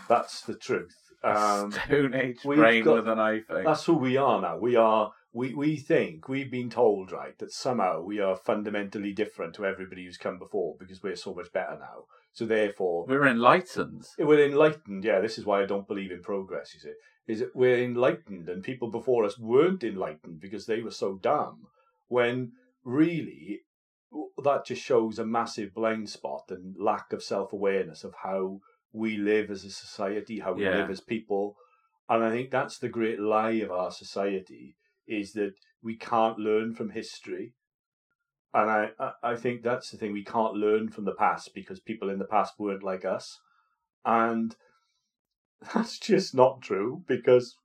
[0.07, 0.95] That's the truth.
[1.23, 3.65] Um, Stone Age brain got- with an iPhone.
[3.65, 4.57] that's who we are now.
[4.57, 9.53] We are we, we think we've been told right that somehow we are fundamentally different
[9.55, 12.05] to everybody who's come before because we're so much better now.
[12.31, 14.03] So therefore We're enlightened.
[14.17, 15.03] we're enlightened.
[15.03, 16.93] Yeah, this is why I don't believe in progress, you see.
[17.27, 21.67] Is that we're enlightened and people before us weren't enlightened because they were so dumb.
[22.07, 22.51] When
[22.83, 23.61] really
[24.43, 28.59] that just shows a massive blind spot and lack of self awareness of how
[28.93, 30.81] we live as a society, how we Yeah.
[30.81, 31.57] live as people.
[32.07, 36.73] And I think that's the great lie of our society is that we can't learn
[36.73, 37.53] from history.
[38.53, 40.13] And I, I, I think that's the thing.
[40.13, 43.39] We can't learn from the past because people in the past weren't like us.
[44.05, 44.55] And
[45.73, 47.55] that's just not true because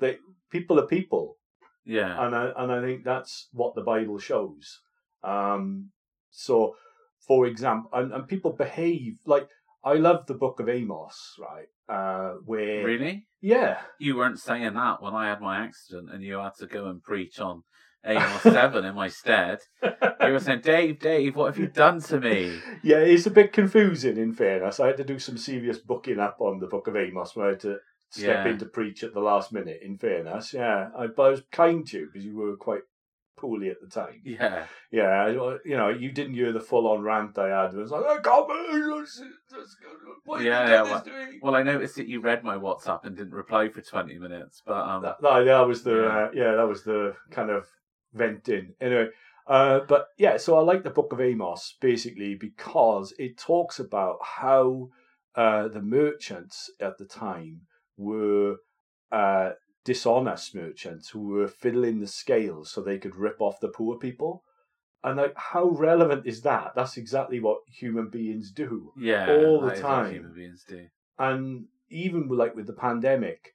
[0.00, 0.18] they
[0.50, 1.36] people are people
[1.84, 2.24] Yeah.
[2.26, 4.80] and I and I think that's what the Bible shows.
[5.24, 5.90] Um,
[6.30, 6.74] so,
[7.26, 9.48] for example, and, and people behave like
[9.84, 11.66] I love the Book of Amos, right?
[11.88, 13.26] Uh, where Really?
[13.40, 16.86] yeah, You weren't saying that when I had my accident and you had to go
[16.86, 17.64] and preach on
[18.04, 19.60] Amos 7 in my stead.
[19.82, 22.58] You were saying, Dave, Dave, what have you done to me?
[22.82, 24.16] yeah, it's a bit confusing.
[24.16, 27.36] In fairness, I had to do some serious booking up on the Book of Amos
[27.36, 27.76] when I had to
[28.10, 28.52] step Yeah.
[28.52, 29.80] in to preach at the last minute.
[29.82, 32.82] In fairness, yeah, I, but I was kind to you because you were quite
[33.36, 34.20] poorly at the time.
[34.24, 34.66] Yeah.
[34.92, 35.28] Yeah,
[35.64, 37.72] you know, you didn't hear the full-on rant I had.
[37.74, 39.22] It was like, I can't believe this.
[39.50, 39.76] this-
[40.24, 41.38] Why have you Yeah, yeah, me?
[41.42, 44.74] Well, I noticed that you read my WhatsApp and didn't reply for 20 minutes, but
[44.88, 46.18] um, That, that, that was the Yeah.
[46.18, 47.66] uh, yeah, that was the kind of
[48.12, 48.74] venting.
[48.80, 49.08] Anyway,
[49.46, 54.18] uh, but yeah, so I like the Book of Amos basically because it talks about
[54.22, 54.88] how
[55.34, 57.62] uh, the merchants at the time
[57.96, 58.56] were
[59.10, 59.50] uh,
[59.84, 64.42] dishonest merchants who were fiddling the scales so they could rip off the poor people.
[65.04, 66.72] And like, how relevant is that?
[66.76, 68.92] That's exactly what human beings do.
[68.96, 70.12] yeah, all the that is what time.
[70.12, 70.86] human beings do.
[71.18, 73.52] and even like with the pandemic,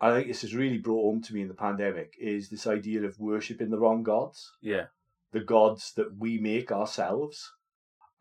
[0.00, 3.02] I think this has really brought home to me in the pandemic is this idea
[3.02, 4.86] of worshipping the wrong gods, Yeah.
[5.32, 7.52] the gods that we make ourselves.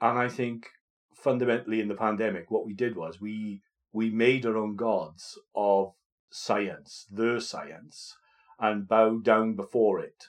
[0.01, 0.69] And I think
[1.13, 3.61] fundamentally in the pandemic, what we did was we
[3.93, 5.93] we made our own gods of
[6.29, 8.15] science, the science,
[8.59, 10.25] and bowed down before it.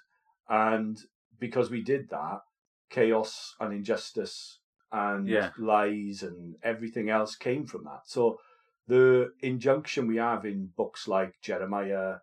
[0.49, 0.97] And
[1.39, 2.41] because we did that,
[2.89, 4.61] chaos and injustice
[4.93, 5.51] and Yeah.
[5.59, 8.03] lies and everything else came from that.
[8.07, 8.39] So
[8.89, 12.17] the injunction we have in books like Jeremiah,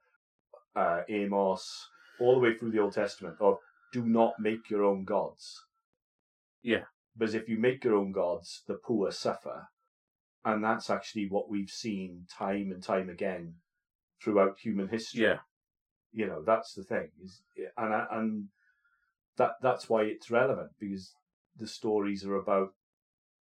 [0.76, 1.88] uh, Amos,
[2.20, 3.60] all the way through the Old Testament of
[3.94, 5.64] do not make your own gods.
[6.64, 6.86] Yeah.
[7.18, 9.68] Because if you make your own gods, the poor suffer.
[10.44, 13.56] And that's actually what we've seen time and time again
[14.22, 15.24] throughout human history.
[15.24, 15.38] Yeah.
[16.12, 17.10] You know, that's the thing.
[17.24, 17.42] Is
[17.78, 18.48] and and
[19.38, 21.14] that that's why it's relevant because
[21.58, 22.74] the stories are about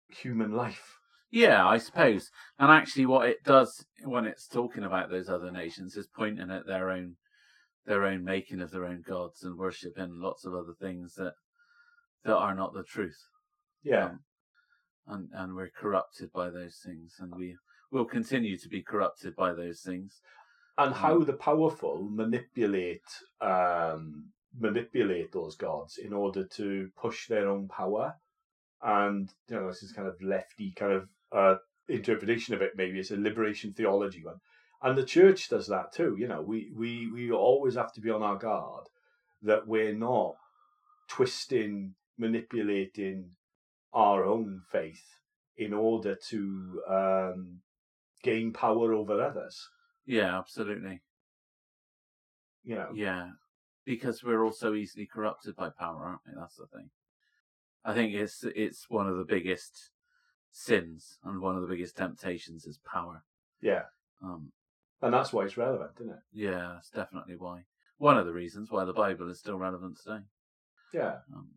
[0.10, 0.99] human life.
[1.32, 2.30] Yeah, I suppose.
[2.58, 6.66] And actually, what it does when it's talking about those other nations is pointing at
[6.66, 7.16] their own,
[7.86, 11.34] their own making of their own gods and worship and lots of other things that
[12.24, 13.18] that are not the truth.
[13.84, 14.06] Yeah.
[14.06, 14.20] Um,
[15.08, 17.56] and and we're corrupted by those things, and we
[17.92, 20.22] will continue to be corrupted by those things.
[20.78, 23.02] and how the powerful manipulate
[23.42, 28.16] um, manipulate those gods in order to push their own power.
[28.82, 31.56] And you know, this is kind of lefty kind of uh,
[31.88, 32.74] interpretation of it.
[32.76, 34.40] Maybe it's a liberation theology one.
[34.82, 36.16] And the church does that too.
[36.18, 38.86] You know, we, we, we always have to be on our guard
[39.42, 40.36] that we're not
[41.08, 43.32] twisting, manipulating
[43.94, 45.04] our own faith
[45.58, 47.60] in order to um,
[48.24, 49.70] gain power over others.
[50.06, 51.02] Yeah, absolutely.
[52.64, 53.30] You know, Yeah,
[53.86, 56.34] because we're all so easily corrupted by power, aren't we?
[56.38, 56.90] That's the thing.
[57.84, 59.90] I think it's it's one of the biggest
[60.52, 63.24] sins and one of the biggest temptations is power.
[63.62, 63.84] yeah,
[64.24, 64.52] Um,
[65.02, 66.20] and that's why it's relevant, isn't it?
[66.34, 67.66] yeah, that's definitely why.
[67.98, 70.24] One of the reasons why the Bible is still relevant today.
[70.94, 71.50] Yeah, Um,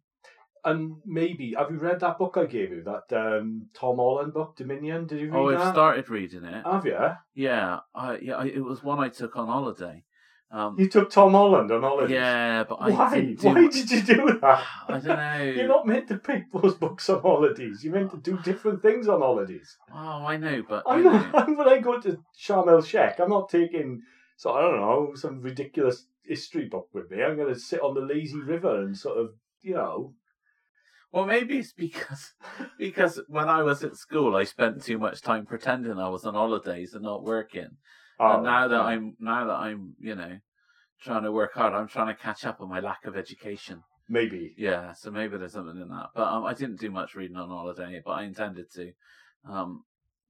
[0.64, 2.82] and maybe have you read that book I gave you?
[2.84, 5.06] That um, Tom Holland book, Dominion.
[5.06, 6.64] Did you read oh, I've started reading it.
[6.64, 6.98] Have you?
[7.34, 10.04] Yeah, I, yeah, I, it was one I took on holiday.
[10.52, 12.14] Um, You took Tom Holland on holiday.
[12.14, 13.20] yeah, but I Why?
[13.20, 13.48] do.
[13.48, 14.62] Why did you do that?
[14.88, 15.42] I don't know.
[15.56, 17.82] You're not meant to pick those books on holidays.
[17.82, 19.78] You're meant to do different things on holidays.
[19.92, 21.54] Oh, I know, but I I'm know.
[21.56, 24.02] when I go to Sharm el Sheikh, I'm not taking,
[24.36, 27.22] so I don't know, some ridiculous history book with me.
[27.22, 29.30] I'm going to sit on the lazy river and sort of,
[29.62, 30.12] you know,
[31.12, 32.34] Well, maybe it's because
[32.78, 36.34] because when I was at school, I spent too much time pretending I was on
[36.34, 37.78] holidays and not working.
[38.20, 38.82] Oh, and now that yeah.
[38.82, 40.38] I'm now that I'm you know
[41.02, 43.82] trying to work hard, I'm trying to catch up on my lack of education.
[44.08, 44.54] maybe.
[44.56, 46.08] Yeah, so maybe there's something in that.
[46.14, 48.92] But um, I didn't do much reading on holiday, but I intended to.
[49.48, 49.82] Um,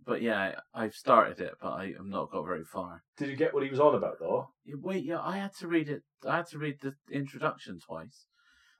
[0.04, 3.02] but yeah, I've started it, but I have not got very far.
[3.18, 4.48] Did you get what he was on about though?
[4.64, 6.02] Yeah, Wait, yeah, I had to read it.
[6.26, 8.26] I had to read the introduction twice.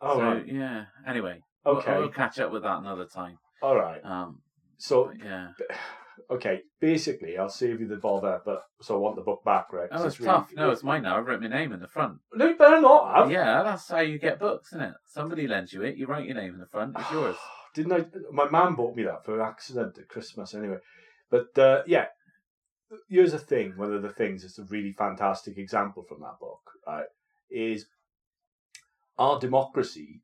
[0.01, 0.47] Oh, so right.
[0.47, 0.87] yeah.
[1.07, 1.97] Anyway, we'll- Okay.
[1.99, 3.37] we'll, catch up with that another time.
[3.61, 4.05] All right.
[4.05, 4.41] Um,
[4.79, 5.51] So, yeah.
[6.31, 9.91] Okay, basically, I'll save you the bother, but so I want the book back, right?
[9.91, 10.53] 'Cause Oh, it's really- tough.
[10.55, 11.19] No, it's mine now.
[11.19, 12.21] I've written my name in the front.
[12.35, 13.31] No, you better not have.
[13.31, 14.95] Yeah, that's how you get books, isn't it?
[15.07, 17.37] Somebody lends you it, you write your name in the front, it's yours.
[17.75, 18.05] Didn't I?
[18.31, 20.79] My mum bought me that for an accident at Christmas anyway.
[21.31, 22.09] But uh, yeah,
[23.09, 23.77] here's a thing.
[23.79, 27.07] One of the things that's a really fantastic example from that book, right,
[27.51, 27.87] is
[29.19, 30.21] our democracy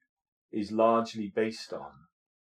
[0.52, 1.90] is largely based on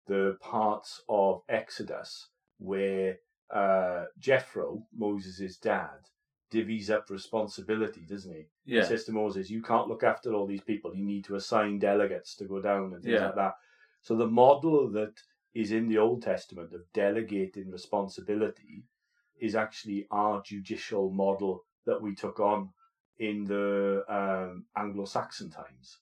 [0.08, 3.18] the parts of Exodus where
[3.54, 6.10] uh, Jethro, Moses' dad,
[6.52, 8.46] divvies up responsibility, doesn't he?
[8.66, 8.82] Yeah.
[8.82, 10.96] He says to Moses, "You can't look after all these people.
[10.96, 13.28] You need to assign delegates to go down and things Yeah.
[13.28, 13.56] like that."
[14.02, 15.22] So the model that
[15.54, 18.84] is in the Old Testament of delegating responsibility
[19.40, 22.74] is actually our judicial model that we took on
[23.18, 26.00] in the um, Anglo-Saxon times.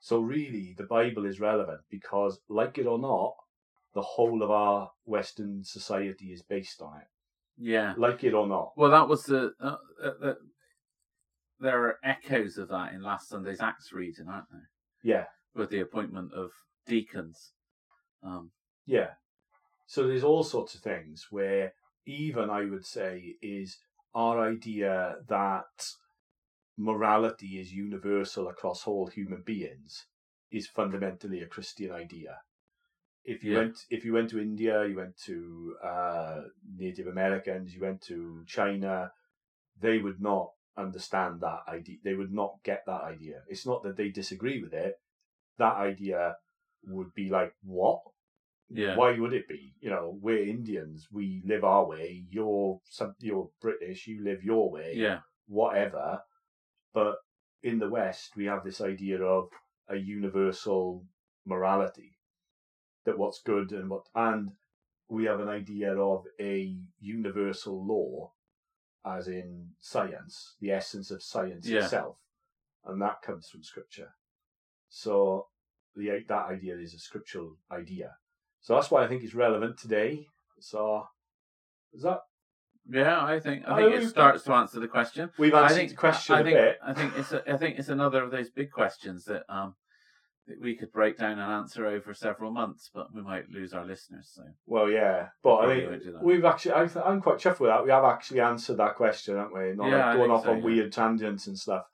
[0.00, 3.36] So really, the Bible is relevant because, like it or not,
[3.94, 7.06] the whole of our Western society is based on it.
[7.58, 7.94] Yeah.
[7.96, 8.72] Like it or not.
[8.76, 9.52] Well, that was the.
[9.60, 10.34] Uh, uh, uh,
[11.60, 14.70] there are echoes of that in last Sunday's Acts reading, aren't there?
[15.02, 15.24] Yeah.
[15.54, 16.50] With the appointment of
[16.86, 17.52] deacons.
[18.22, 18.52] Um,
[18.86, 19.10] Yeah.
[19.86, 21.72] So there's all sorts of things where
[22.06, 23.78] even I would say is
[24.14, 25.92] our idea that
[26.76, 30.06] morality is universal across all human beings
[30.50, 32.38] is fundamentally a Christian idea.
[33.34, 33.58] If you Yeah.
[33.60, 36.42] went if you went to India, you went to uh,
[36.84, 39.12] Native Americans, you went to China,
[39.80, 41.98] they would not understand that idea.
[42.04, 43.42] They would not get that idea.
[43.48, 44.94] It's not that they disagree with it.
[45.58, 46.36] That idea
[46.86, 48.00] would be like, what?
[48.70, 48.96] Yeah.
[48.96, 49.74] Why would it be?
[49.80, 51.08] You know, we're Indians.
[51.10, 52.24] We live our way.
[52.30, 53.14] You're some.
[53.18, 54.06] You're British.
[54.06, 54.92] You live your way.
[54.94, 55.20] yeah.
[55.46, 56.22] Whatever.
[56.92, 57.16] But
[57.62, 59.48] in the West, we have this idea of
[59.88, 61.04] a universal
[61.46, 62.17] morality.
[63.04, 64.52] That what's good and what, and
[65.08, 68.32] we have an idea of a universal law,
[69.04, 71.84] as in science, the essence of science Yeah.
[71.84, 72.18] itself,
[72.84, 74.14] and that comes from scripture.
[74.90, 75.48] So
[75.94, 78.16] the that idea is a scriptural idea.
[78.60, 80.26] So that's why I think it's relevant today.
[80.60, 81.08] So
[81.92, 82.20] is that
[82.90, 85.30] Yeah, I think I I think mean- it starts to answer the question.
[85.38, 86.78] we've I answered think the question I a think, bit.
[86.82, 89.87] I think it's a, I think it's another of those big questions that um that
[90.60, 94.30] we could break down an answer over several months, but we might lose our listeners.
[94.34, 96.22] So Well, yeah, but I Probably think won't do that.
[96.22, 96.72] we've actually.
[96.74, 97.84] I th- I'm quite chuffed with that.
[97.84, 99.74] We have actually answered that question, haven't we?
[99.74, 100.64] Not Yeah, like going off so, on yeah.
[100.64, 101.84] weird tangents and stuff.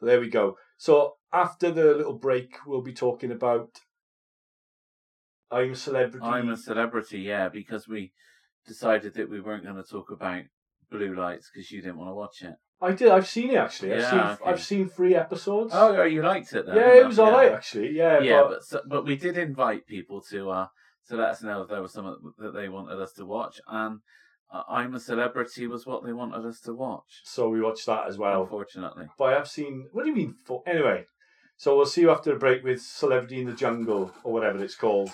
[0.00, 0.56] But there we go.
[0.76, 3.70] So after the little break, we'll be talking about
[5.50, 6.26] I'm a celebrity.
[6.26, 8.12] I'm a celebrity, yeah, because we
[8.66, 10.42] decided that we weren't going to talk about
[10.90, 12.56] blue lights because you didn't want to watch it.
[12.80, 13.08] I did.
[13.08, 13.94] I've seen it actually.
[13.94, 14.18] I've Yeah, seen.
[14.20, 14.50] okay.
[14.50, 15.72] I've seen three episodes.
[15.74, 16.76] Oh, yeah, you liked it then?
[16.76, 17.90] yeah, it was alright actually.
[17.96, 20.66] Yeah, Yeah, but, but so, but we did invite people to uh
[21.08, 24.00] to let us know if there was something that they wanted us to watch, and
[24.52, 27.22] uh, I'm a celebrity was what they wanted us to watch.
[27.24, 28.42] so we watched that as well.
[28.42, 29.88] Unfortunately, But I have seen.
[29.92, 30.34] What do you mean?
[30.44, 31.06] For anyway.
[31.58, 34.74] So we'll see you after the break with Celebrity in the Jungle or whatever it's
[34.74, 35.10] called.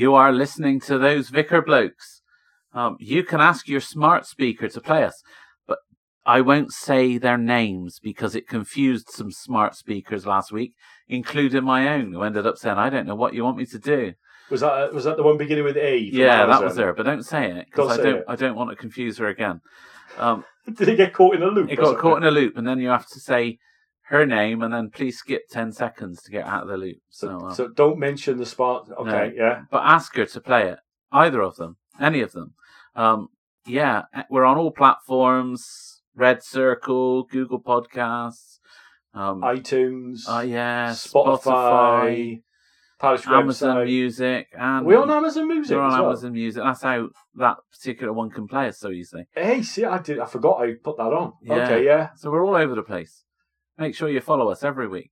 [0.00, 2.22] You are listening to those Vicar blokes.
[2.72, 5.22] Um, you can ask your smart speaker to play us,
[5.68, 5.76] but
[6.24, 10.72] I won't say their names because it confused some smart speakers last week,
[11.06, 13.78] including my own, who ended up saying, "I don't know what you want me to
[13.78, 14.14] do."
[14.48, 15.98] Was that was that the one beginning with A?
[15.98, 18.20] yeah, that was her, but don't say it because I don't.
[18.20, 18.24] it.
[18.26, 19.60] I don't want to confuse her again.
[20.16, 20.46] Um,
[20.78, 21.70] Did it get caught in a loop?
[21.70, 22.00] it got something?
[22.00, 23.58] caught in a loop, and then you have to say
[24.10, 26.98] her name, and then please skip ten seconds to get out of the loop.
[27.10, 28.88] So, uh, so don't mention the spot.
[28.98, 29.62] Okay, yeah.
[29.70, 30.80] but ask her to play it.
[31.12, 32.54] Either of them, any of them.
[32.96, 33.28] Um,
[33.66, 38.58] yeah, eh, we're on all platforms: Red Circle, Google Podcasts,
[39.14, 42.42] um, iTunes, oh yeah, Spotify, Spotify,
[42.98, 43.86] Parish Amazon website.
[43.86, 45.76] Music, and We're on Amazon Music.
[45.76, 46.06] we're on well.
[46.08, 46.62] Amazon Music.
[46.64, 49.28] That's how that particular one can play us so easily.
[49.36, 50.18] Hey, see, I did.
[50.18, 51.34] I forgot I put that on.
[51.42, 51.54] Yeah.
[51.64, 52.08] Okay, yeah.
[52.16, 53.22] So we're all over the place.
[53.80, 55.10] Make sure you follow us every week.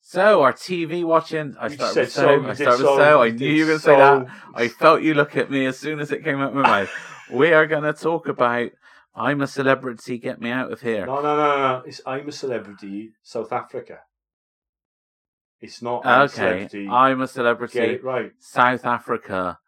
[0.00, 1.54] So our TV watching.
[1.60, 2.22] I You started with so.
[2.22, 3.22] so, I started with so, so.
[3.22, 4.26] I knew you were going to say that.
[4.54, 6.90] I felt you look at me as soon as it came out of my mouth.
[7.30, 8.70] We are going to talk about
[9.14, 10.16] I'm a celebrity.
[10.16, 11.04] Get me out of here.
[11.04, 11.82] No, no, no, no.
[11.84, 13.98] It's I'm a celebrity, South Africa.
[15.60, 16.88] It's not I'm a okay, celebrity.
[16.88, 17.78] I'm a Get celebrity.
[17.80, 18.32] it right.
[18.38, 19.58] South Africa.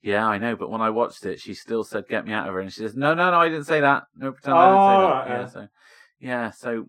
[0.00, 2.52] Yeah, I know, but when I watched it, she still said, "Get me out of
[2.54, 4.04] here," and she says, "No, no, no, I didn't say that.
[4.16, 5.46] No, pretend I didn't say Oh, that." right, yeah, yeah.
[5.48, 5.68] so
[6.20, 6.86] yeah, so,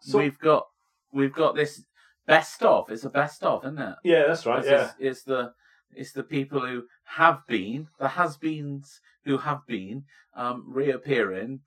[0.00, 0.66] So- we've got
[1.12, 1.84] we've got this
[2.26, 2.90] best of.
[2.90, 3.96] It's a best of, isn't it?
[4.04, 4.62] Yeah, that's right.
[4.62, 4.84] This Yeah.
[4.86, 5.52] is- it's the
[5.94, 11.60] it's the people who have been the has-beens who have been um, reappearing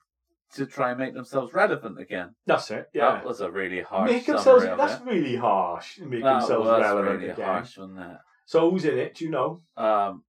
[0.53, 2.33] to try and make themselves relevant again.
[2.47, 2.87] That's it.
[2.93, 3.11] Yeah.
[3.11, 4.63] That was a really harsh Make themselves.
[4.65, 5.05] That's it.
[5.05, 5.99] really harsh.
[5.99, 7.45] Make That themselves was relevant really again.
[7.45, 8.17] harsh, wasn't it?
[8.45, 9.15] So who's in it?
[9.15, 9.61] Do you know?
[9.77, 10.23] um,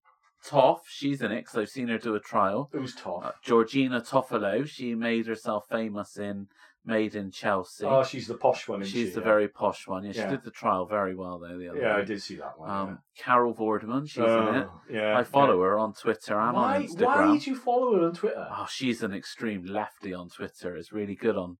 [0.44, 2.68] Toff, she's in it because I've seen her do a trial.
[2.72, 3.24] Who's tough?
[3.24, 6.48] Uh, Georgina Toffolo, she made herself famous in
[6.88, 7.84] Made in Chelsea.
[7.84, 8.80] oh, she's the posh one.
[8.80, 9.14] Isn't she's she?
[9.14, 9.24] the yeah.
[9.24, 10.04] very posh one.
[10.04, 11.58] Yeah, she did the trial very well though.
[11.58, 12.70] The other Yeah, I did see that one.
[12.70, 14.48] Um, Carol Vorderman, she's yeah.
[14.50, 14.68] in it.
[14.70, 15.18] Oh, Yeah.
[15.18, 15.64] I follow yeah.
[15.70, 16.76] her on Twitter and Why?
[16.76, 17.04] on Instagram.
[17.06, 18.46] Why did you follow her on Twitter?
[18.48, 20.76] Oh, she's an extreme lefty on Twitter.
[20.76, 21.56] It's really good on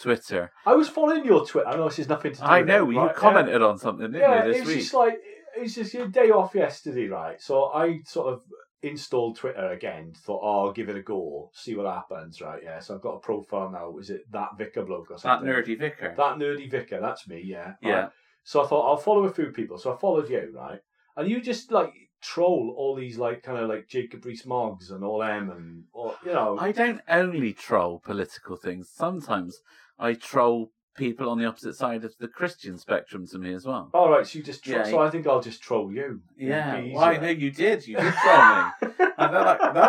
[0.00, 0.52] Twitter.
[0.64, 1.66] I was following your Twitter.
[1.68, 2.44] I know this nothing to do.
[2.46, 3.16] I with know it, you right?
[3.16, 4.78] commented on something, didn't Yeah, you, it this was week?
[4.78, 5.18] just like
[5.58, 7.40] it was just your day off yesterday, right?
[7.40, 8.42] So I sort of
[8.82, 10.12] installed Twitter again.
[10.16, 12.62] Thought, oh, I'll give it a go, see what happens, right?
[12.62, 12.78] Yeah.
[12.78, 13.98] So I've got a profile now.
[13.98, 15.46] Is it that Vicar bloke or something?
[15.46, 16.14] that nerdy vicar.
[16.16, 17.00] That nerdy Vicar.
[17.00, 17.42] That's me.
[17.44, 17.72] Yeah.
[17.82, 17.92] yeah.
[17.92, 18.10] Right.
[18.44, 19.78] So I thought I'll follow a few people.
[19.78, 20.80] So I followed you, right?
[21.16, 21.92] And you just like
[22.22, 26.32] troll all these like kind of like Jacob Rees-Moggs and all them and all, you
[26.32, 26.56] know.
[26.58, 28.88] I don't only troll political things.
[28.94, 29.58] Sometimes
[29.98, 33.90] I troll people on the opposite side of the Christian spectrum to me as well.
[33.94, 36.20] all right, so you just tro- Yeah, so I think I'll just troll you.
[36.36, 37.86] Yeah, well, I know you did.
[37.86, 38.94] You did troll me.
[39.20, 39.82] And then I, then,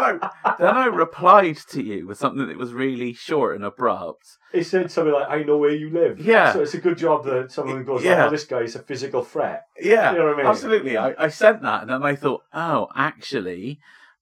[0.44, 4.26] I, then I replied to you with something that was really short and abrupt.
[4.54, 6.52] It said something like, "I know where you live." Yeah.
[6.52, 8.16] So it's a good job that someone goes, Yeah.
[8.24, 10.46] like, "Oh, this guy's a physical threat." Yeah, You know what I mean?
[10.48, 10.98] absolutely.
[10.98, 13.80] I, I sent that, and then I thought, oh, actually,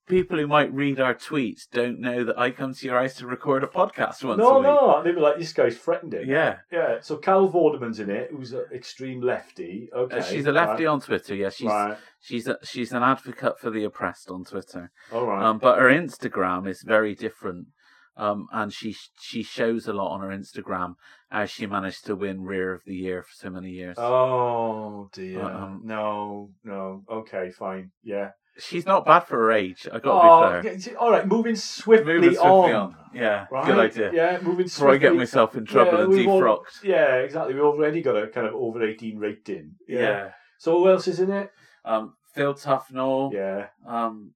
[0.07, 3.27] people who might read our tweets don't know that I come to your house to
[3.27, 4.63] record a podcast once a no, week.
[4.63, 6.99] no, they'd be like, "This guy's threatened threatening." Yeah, Yeah.
[7.01, 9.89] So Carol Vorderman's in it, who's an extreme lefty.
[9.95, 10.17] Okay.
[10.17, 11.35] Uh, she's a lefty on Twitter.
[11.35, 11.89] Yeah, she's Right.
[11.89, 11.97] right.
[12.19, 14.91] she's a, she's an advocate for the oppressed on Twitter.
[15.11, 15.43] All right.
[15.43, 17.67] Um, but her Instagram is very different.
[18.15, 20.95] Um, and she she shows a lot on her Instagram
[21.29, 23.95] as she managed to win Rear of the Year for so many years.
[23.99, 25.43] oh dear.
[25.43, 27.03] Um, no, no.
[27.09, 27.91] Okay, fine.
[28.03, 28.31] Yeah.
[28.59, 29.87] She's not bad for her age.
[29.91, 30.09] I got to
[30.57, 30.93] Oh, be fair.
[30.93, 31.27] yeah, all right.
[31.27, 32.73] Moving swiftly, Moving swiftly on.
[32.73, 32.95] on.
[33.13, 33.65] Yeah, Right?
[33.65, 34.11] good idea.
[34.13, 34.99] Yeah, moving Before I swiftly.
[34.99, 36.83] get myself in trouble Yeah, and we've all- defrocked.
[36.83, 37.53] Yeah, exactly.
[37.53, 39.75] We've already got a kind of over eighteen rating.
[39.87, 40.31] Yeah.
[40.57, 41.51] So who else is in it?
[41.85, 43.31] Um, Phil Tufnell.
[43.33, 43.67] Yeah.
[43.87, 44.33] Um,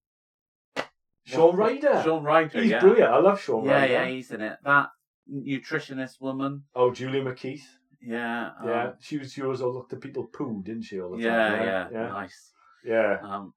[1.24, 2.02] Shaun Ryder.
[2.04, 2.62] Shaun Ryder.
[2.62, 2.80] He's yeah.
[2.80, 3.12] brilliant.
[3.12, 3.94] I love Shaun Yeah, Ryder.
[3.94, 4.58] yeah, yeah, he's in it.
[4.64, 4.90] That
[5.32, 6.64] nutritionist woman.
[6.76, 7.62] Oh, Julia McKeith.
[8.02, 8.50] Yeah.
[8.60, 9.32] Um, Yeah, she was.
[9.34, 11.00] She always looked at people poo, didn't she?
[11.00, 11.66] All the Yeah, time.
[11.66, 12.52] yeah, yeah, nice.
[12.84, 13.18] yeah.
[13.22, 13.54] Um,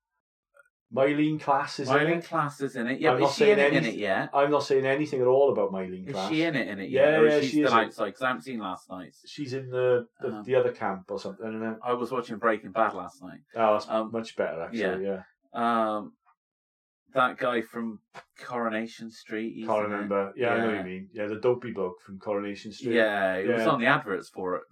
[0.94, 2.24] Myleene Klass is in it.
[2.24, 3.00] Klass is in it.
[3.00, 4.30] Yeah, I'm but not is she in saying it, in any- it yet?
[4.32, 7.16] I'm not saying anything at all about Myleene Is she in it in it Yeah,
[7.18, 8.06] or yeah, is she, she is outside?
[8.06, 9.14] Because I haven't seen last night.
[9.26, 11.46] She's in the the, Um, the other camp or something.
[11.46, 11.78] Isn't?
[11.84, 13.40] I was watching Breaking Bad last night.
[13.56, 15.04] Oh, that's um, much better actually.
[15.04, 15.22] yeah.
[15.54, 16.12] Yeah, Um,
[17.12, 18.00] that guy from
[18.40, 19.54] Coronation Street.
[19.54, 20.32] he's can't remember.
[20.36, 21.08] Yeah, I know what you mean.
[21.12, 22.94] Yeah, the dopey bloke from Coronation Street.
[22.94, 24.62] Yeah, it was on the adverts for it.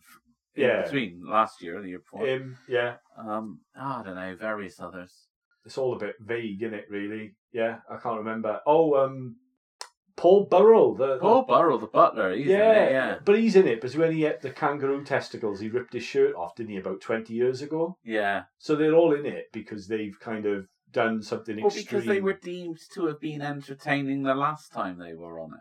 [0.54, 0.82] Yeah.
[0.82, 2.26] between last year and the year before.
[2.26, 2.58] Him.
[2.68, 5.28] Yeah, Um, oh, I don't know, various others.
[5.64, 6.86] It's all a bit vague, isn't it?
[6.90, 7.34] Really.
[7.52, 8.60] Yeah, I can't remember.
[8.66, 9.36] Oh, um,
[10.16, 10.94] Paul Burrell.
[10.94, 13.18] The, the- Paul Burrell, the butler, he's yeah, in it, yeah.
[13.24, 16.34] but he's in it because when he ate the kangaroo testicles, he ripped his shirt
[16.34, 17.96] off, didn't he, about twenty years ago?
[18.04, 18.44] Yeah.
[18.58, 21.84] So they're all in it because they've kind of done something Well, extreme.
[21.84, 25.60] because they were deemed to have been entertaining the last time they were on it.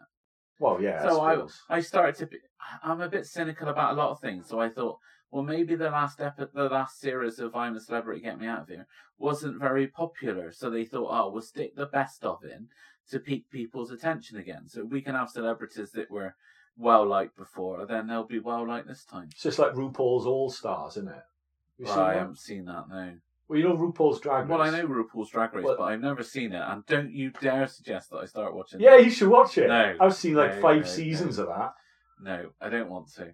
[0.60, 1.02] Well, yeah.
[1.02, 1.78] so I, I.
[1.78, 2.28] I started to.
[2.28, 2.38] Be,
[2.84, 4.48] I'm a bit cynical about a lot of things.
[4.48, 4.98] So I thought,
[5.32, 8.62] well, maybe the last epi- the last series of I'm a Celebrity, Get Me Out
[8.64, 8.86] of Here
[9.18, 10.52] wasn't very popular.
[10.52, 12.68] So they thought, oh, we'll stick the best of in
[13.10, 14.68] to pique people's attention again.
[14.68, 16.36] So we can have celebrities that were
[16.78, 19.30] well liked before, and then they'll be well liked this time.
[19.32, 21.24] It's just like RuPaul's All Stars, isn't it?
[21.80, 22.20] Well, I that?
[22.20, 23.14] haven't seen that no.
[23.48, 24.50] Well, you know RuPaul's Drag Race.
[24.50, 26.62] Well, I know RuPaul's Drag Race, Well- but I've never seen it.
[26.66, 28.80] And don't you dare suggest that I start watching.
[28.80, 29.06] Yeah, it.
[29.06, 29.68] you should watch it.
[29.68, 29.96] No.
[30.00, 31.74] I've seen like No, five no, seasons of that.
[32.22, 33.34] no, I don't want to.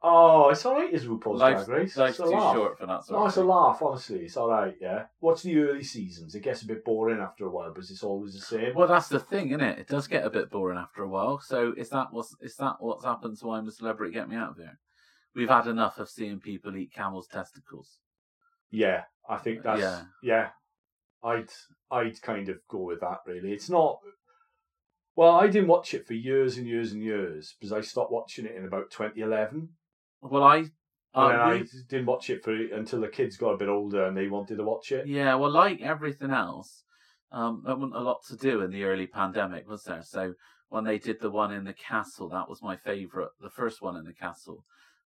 [0.00, 0.92] Oh, it's all right.
[0.94, 1.96] Is RuPaul's Life's, Drag Race?
[1.96, 2.54] life's It's too a laugh.
[2.54, 3.48] short for that sort No, of it's a thing.
[3.48, 3.82] laugh.
[3.82, 4.76] Honestly, it's all right.
[4.80, 6.34] Yeah, watch the early seasons.
[6.36, 8.74] It gets a bit boring after a while, but it's always the same.
[8.76, 9.78] Well, that's the thing, isn't it?
[9.80, 11.40] It does get a bit boring after a while.
[11.40, 14.12] So is that what's is that what's happened to why I'm a Celebrity?
[14.12, 14.78] Get me out of here.
[15.34, 17.98] We've had enough of seeing people eat camels' testicles.
[18.70, 20.02] Yeah, I think that's yeah.
[20.22, 20.48] Yeah.
[21.24, 21.50] I'd
[21.90, 23.18] I'd kind of go with that.
[23.26, 23.98] Really, it's not.
[25.16, 28.46] Well, I didn't watch it for years and years and years because I stopped watching
[28.46, 29.70] it in about 2011.
[30.20, 30.64] Well, I,
[31.14, 34.16] uh, I we- didn't watch it for until the kids got a bit older and
[34.16, 35.06] they wanted to watch it.
[35.06, 36.84] yeah, well, like everything else,
[37.32, 40.02] um, there wasn't a lot to do in the early pandemic, was there?
[40.02, 40.34] So
[40.68, 43.30] when they did the one in the castle, that was my favourite.
[43.40, 44.64] The first one in the castle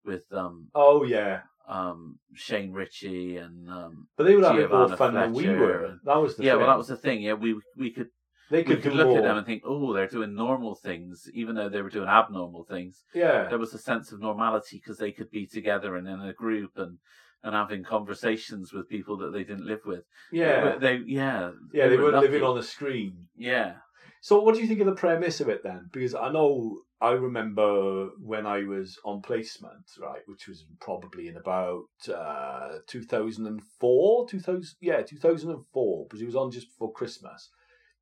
[0.06, 5.14] with um Oh yeah, um Shane Richie and um but they were bit more fun
[5.14, 5.84] than we were.
[5.86, 6.60] and- That was the yeah, thing.
[6.60, 7.22] well, that was the thing.
[7.22, 8.10] Yeah, we we could
[8.50, 9.18] they we could, could do look more.
[9.18, 12.64] at them and think, oh, they're doing normal things, even though they were doing abnormal
[12.64, 13.04] things.
[13.14, 16.34] yeah, There was a sense of normality because they could be together and in a
[16.34, 16.98] group and
[17.42, 20.04] and having conversations with people that they didn't live with.
[20.32, 21.88] yeah, they yeah yeah.
[21.88, 23.28] They, were weren't living on the screen.
[23.38, 23.76] yeah
[24.22, 25.90] So, what do you think of the premise of it then?
[25.94, 31.38] Because I know I remember when I was on placement, right, which was probably in
[31.38, 37.50] about uh, 2004, 2000, yeah, 2004, because it was on just before Christmas.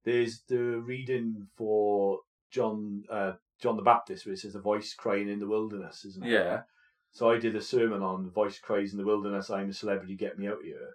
[0.08, 5.28] There's the reading for John uh, John the Baptist, where it says the voice crying
[5.28, 6.32] in the wilderness, isn't it?
[6.32, 6.62] Yeah.
[7.12, 9.50] So I did a sermon on the voice cries in the wilderness.
[9.50, 10.92] I'm a celebrity, get me out here.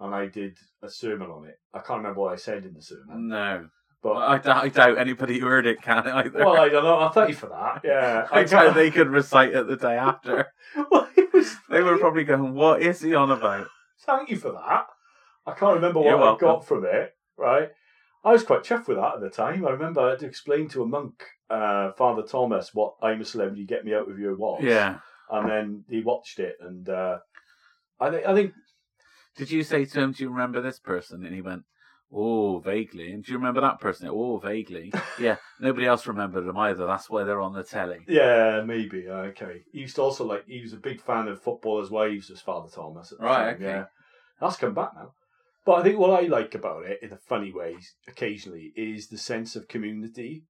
[0.00, 1.60] And I did a sermon on it.
[1.72, 3.68] I can't remember what I said in the sermon, no.
[4.02, 6.44] but I, doubt, anybody who heard it can either.
[6.44, 6.98] well, I don't know.
[6.98, 7.80] I'll thank you for that.
[7.82, 10.52] Yeah, I can't- doubt they could recite it the day after.
[10.90, 11.56] Well, it was.
[11.70, 13.68] They were probably going, "What is he on about?"
[14.04, 14.86] Thank you for that.
[15.46, 17.14] I can't remember what I got from it.
[17.38, 17.70] Right,
[18.24, 19.66] I was quite chuffed with that at the time.
[19.66, 23.24] I remember I had to explain to a monk, uh, Father Thomas, what "I'm a
[23.24, 24.62] Celebrity, Get Me Out of Here" was.
[24.62, 24.98] Yeah.
[25.30, 27.18] and then he watched it, and uh,
[27.98, 28.52] I think I think
[29.36, 31.64] Did you say to him, "Do you remember this person?" And he went,
[32.12, 34.08] "Oh, vaguely." And do you remember that person?
[34.10, 34.92] Oh, vaguely.
[35.18, 35.36] yeah.
[35.60, 36.86] Nobody else remembered them either.
[36.86, 38.00] That's why they're on the telly.
[38.06, 39.62] yeah, maybe okay.
[39.72, 42.68] He used to also like he was a big fan of footballers' wives as Father
[42.70, 43.12] Thomas.
[43.18, 43.64] Right, time, okay.
[43.64, 43.84] Yeah,
[44.40, 45.12] that's come back now.
[45.64, 47.76] But I think what I like about it, in a funny way,
[48.08, 50.44] occasionally, is the sense of community.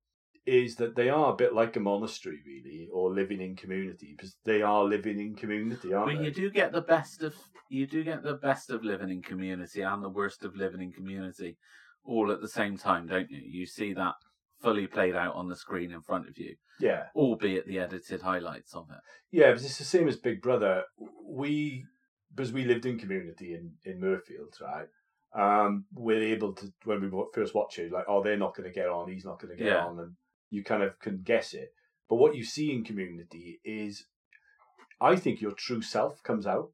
[0.44, 4.34] Is that they are a bit like a monastery, really, or living in community, because
[4.44, 6.24] they are living in community, aren't Well, they?
[6.24, 7.36] you do get the best of
[7.68, 10.90] you do get the best of living in community and the worst of living in
[10.90, 11.58] community,
[12.04, 13.40] all at the same time, don't you?
[13.40, 14.14] You see that
[14.60, 18.74] fully played out on the screen in front of you, Yeah, albeit the edited highlights
[18.74, 18.98] of it.
[19.30, 20.82] yeah, but it's the same as Big Brother.
[21.24, 21.84] We,
[22.34, 24.88] because we lived in community in in Mirfield, right?
[25.34, 28.74] Um, we're able to when we first watch it, like, oh, they're not going to
[28.74, 29.86] get on, he's not going to get Yeah.
[29.86, 30.12] on, and
[30.50, 31.72] you kind of can guess it.
[32.08, 34.04] But what you see in community is,
[35.00, 36.70] I think your true self comes out.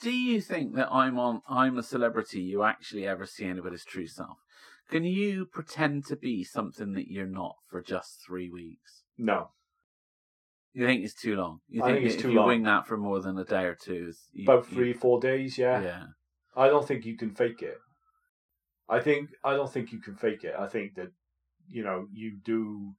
[0.00, 4.06] Do you think that I'm on I'm a celebrity you actually ever see anybody's true
[4.06, 4.38] self?
[4.90, 9.02] Can you pretend to be something that you're not for just three weeks?
[9.18, 9.50] No,
[10.72, 11.60] You think it's too long?
[11.68, 12.46] You think, think it's if too you long.
[12.48, 15.58] wing that for more than a day or two, you, about you- three, four days.
[15.58, 15.82] Yeah.
[15.82, 16.04] yeah.
[16.56, 17.78] I don't think you can fake it.
[18.88, 20.54] I think I don't think you can fake it.
[20.58, 21.08] I think that
[21.68, 22.94] you know you do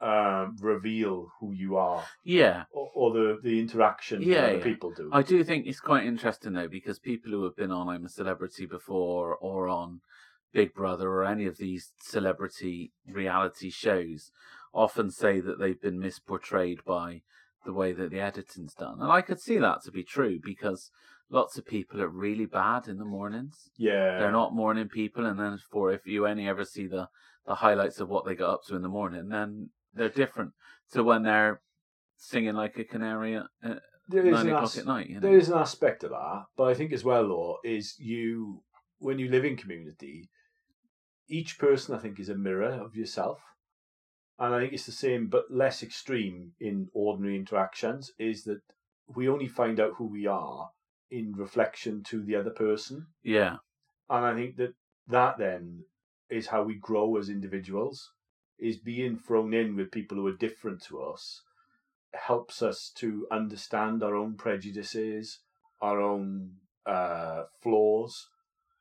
[0.00, 2.64] um, reveal who you are, Yeah.
[2.70, 4.62] or, or the the interaction Yeah, yeah.
[4.62, 5.10] people do.
[5.12, 8.08] I do think it's quite interesting though, because people who have been on I'm a
[8.08, 10.00] Celebrity before or on
[10.52, 14.30] Big Brother or any of these celebrity reality shows
[14.72, 17.22] often say that they've been misportrayed by
[17.64, 19.00] the way that the editing's done.
[19.00, 20.90] And I could see that to be true because
[21.30, 23.70] lots of people are really bad in the mornings.
[23.76, 27.08] yeah, They're not morning people and then for if you only ever see the,
[27.46, 30.52] the highlights of what they got up to in the morning, then they're different
[30.92, 31.60] to when they're
[32.16, 33.78] singing like a canary at, at
[34.08, 35.08] There is nine o'clock as- at night.
[35.08, 35.20] You know?
[35.20, 38.62] there is an aspect of that, but I think as well, though, is you
[38.98, 40.30] when you live in community,
[41.28, 43.40] each person I think is a mirror of yourself,
[44.38, 48.12] and I think it's the same but less extreme in ordinary interactions.
[48.18, 48.60] Is that
[49.14, 50.70] we only find out who we are
[51.10, 53.56] in reflection to the other person, Yeah,
[54.10, 54.74] and I think that
[55.08, 55.84] that then
[56.28, 58.12] is how we grow as individuals.
[58.58, 61.42] is being thrown in with people who are different to us
[62.14, 65.40] helps us to understand our own prejudices,
[65.82, 66.52] our own
[66.86, 68.28] uh, flaws,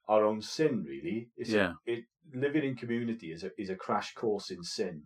[0.07, 0.83] our own sin.
[0.87, 1.73] Really, it's Yeah.
[1.85, 5.03] it living in community is a is a crash course in sin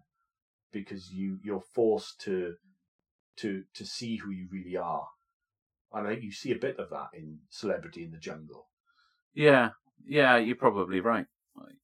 [0.72, 2.56] because you you're forced to
[3.38, 5.08] to to see who you really are,
[5.94, 8.68] and I think you see a bit of that in Celebrity in the Jungle.
[9.34, 9.70] Yeah,
[10.06, 11.26] yeah, you're probably right.
[11.56, 11.76] Like,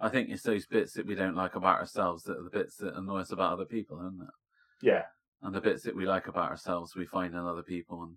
[0.00, 2.76] I think it's those bits that we don't like about ourselves that are the bits
[2.76, 4.34] that annoy us about other people, isn't it?
[4.80, 5.04] Yeah,
[5.42, 8.16] And the bits that we like about ourselves, we find in other people, and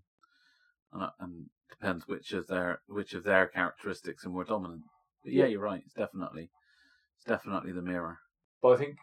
[0.94, 4.84] and, and depends which of their which of their characteristics are more dominant.
[5.24, 5.50] But yeah, Yeah.
[5.52, 5.82] you're right.
[5.86, 6.50] It's definitely
[7.18, 8.18] it's definitely the mirror.
[8.62, 8.98] but I think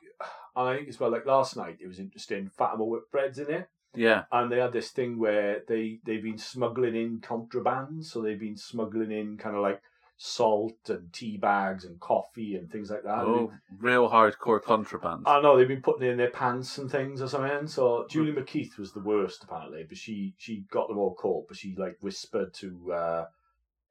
[0.66, 1.10] I think as well.
[1.10, 2.50] Like last night, it was interesting.
[2.56, 3.68] Fatima Whitbread's in it.
[3.94, 8.38] Yeah, and they had this thing where they they've been smuggling in contraband, so they've
[8.38, 9.80] been smuggling in kind of like
[10.20, 13.20] salt and tea bags and coffee and things like that.
[13.20, 15.22] oh, real hardcore contraband.
[15.26, 17.68] I know they've been putting it in their pants and things or something.
[17.68, 21.46] So Julie McKeith was the worst apparently, but she she got them all caught.
[21.48, 23.24] But she like whispered to uh,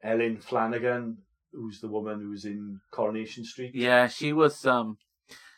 [0.03, 1.19] Ellen Flanagan,
[1.53, 3.73] who's the woman who was in Coronation Street.
[3.73, 4.97] yeah, she was um,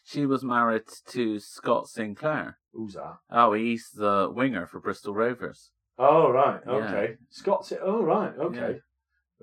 [0.10, 2.58] she was married to Scott Sinclair.
[2.74, 3.18] Who's that?
[3.30, 5.72] Oh, he's the winger for Bristol Rovers.
[6.00, 6.74] Oh right, Yeah.
[6.74, 7.16] okay.
[7.30, 7.80] Scott's it.
[7.84, 8.80] Oh right, okay.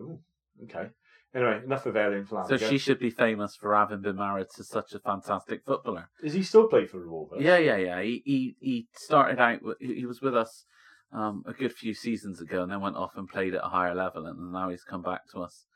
[0.01, 0.19] Oh,
[0.65, 0.89] okay.
[1.35, 4.65] Anyway, enough of Alien Ellen So she should be famous for having been married to
[4.65, 6.09] such a fantastic footballer.
[6.23, 7.43] Is he still play for Rovers?
[7.43, 8.01] Yeah, yeah, yeah.
[8.03, 9.61] He he, he started out.
[9.79, 10.65] he was with us
[11.13, 13.95] um, a good few seasons ago, and then went off and played at a higher
[13.95, 15.67] level, and now he's come back to us.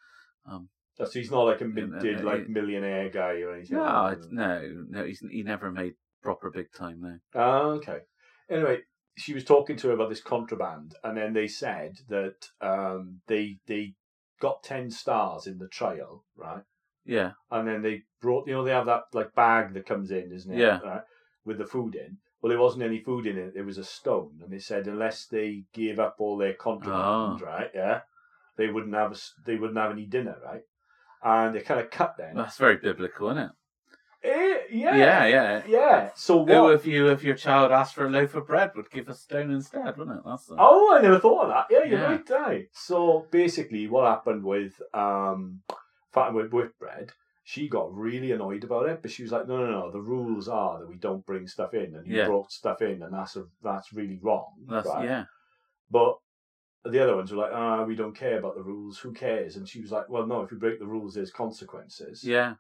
[0.51, 0.71] Um,
[1.05, 3.77] So he's not like a minted, no, like he- millionaire guy or anything.
[3.79, 5.05] no, like no, no.
[5.05, 7.41] He's he never made proper big time though.
[7.41, 8.01] Ah, okay.
[8.51, 8.81] Anyway,
[9.17, 13.59] she was talking to her about this contraband, and then they said that um, they
[13.67, 13.95] they
[14.41, 16.63] got ten stars in the trial, right?
[17.07, 20.31] Yeah, And then they brought, you know, they have that like bag that comes in,
[20.33, 20.59] isn't it?
[20.59, 20.79] Yeah.
[20.81, 21.01] Right?
[21.45, 22.19] With the food in.
[22.41, 23.55] Well, there wasn't any food in it.
[23.55, 27.45] There was a stone, and they said unless they gave up all their contraband, Oh.
[27.45, 27.71] right?
[27.75, 28.01] Yeah,
[28.59, 30.61] they wouldn't have a they wouldn't have any dinner, right?
[31.23, 32.35] And they kind of cut then.
[32.35, 33.51] that's very biblical, isn't it?
[34.23, 35.63] Eh, yeah, Yeah, yeah.
[35.67, 36.11] yeah.
[36.15, 36.75] So Who, what?
[36.75, 39.51] if you if your child asked for a loaf of bread, would give a stone
[39.51, 40.23] instead, wouldn't it?
[40.27, 41.67] That's the, Oh, I never thought of that.
[41.71, 42.19] Yeah, you're Yeah.
[42.39, 42.69] right.
[42.73, 45.63] So basically, what happened with um,
[46.13, 47.13] Fatima with Whitbread,
[47.45, 49.91] she got really annoyed about it, but she was like, "No, no, no.
[49.91, 52.27] The rules are that we don't bring stuff in, and you Yeah.
[52.27, 55.05] brought stuff in, and that's a, that's really wrong." that's right?
[55.07, 55.25] yeah,
[55.91, 56.19] But
[56.85, 58.99] the other ones were like, "Ah, we don't care about the rules.
[58.99, 60.43] Who cares?" And she was like, "Well, no.
[60.43, 62.55] If you break the rules, there's consequences." yeah,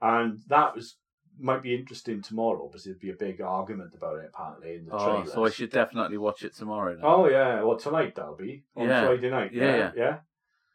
[0.00, 0.96] And that was
[1.36, 4.92] might be interesting tomorrow because there'd be a big argument about it apparently in the
[4.94, 5.32] Oh, trailers.
[5.32, 6.94] so I should definitely watch it tomorrow.
[6.94, 7.04] Then.
[7.04, 9.04] Oh yeah, well tonight that'll be on Yeah.
[9.06, 9.52] Friday night.
[9.52, 10.18] Yeah, Yeah, yeah,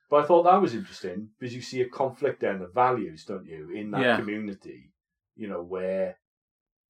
[0.09, 3.45] But I thought that was interesting because you see a conflict then of values, don't
[3.45, 4.15] you, in that Yeah.
[4.17, 4.91] community?
[5.37, 6.17] You know where,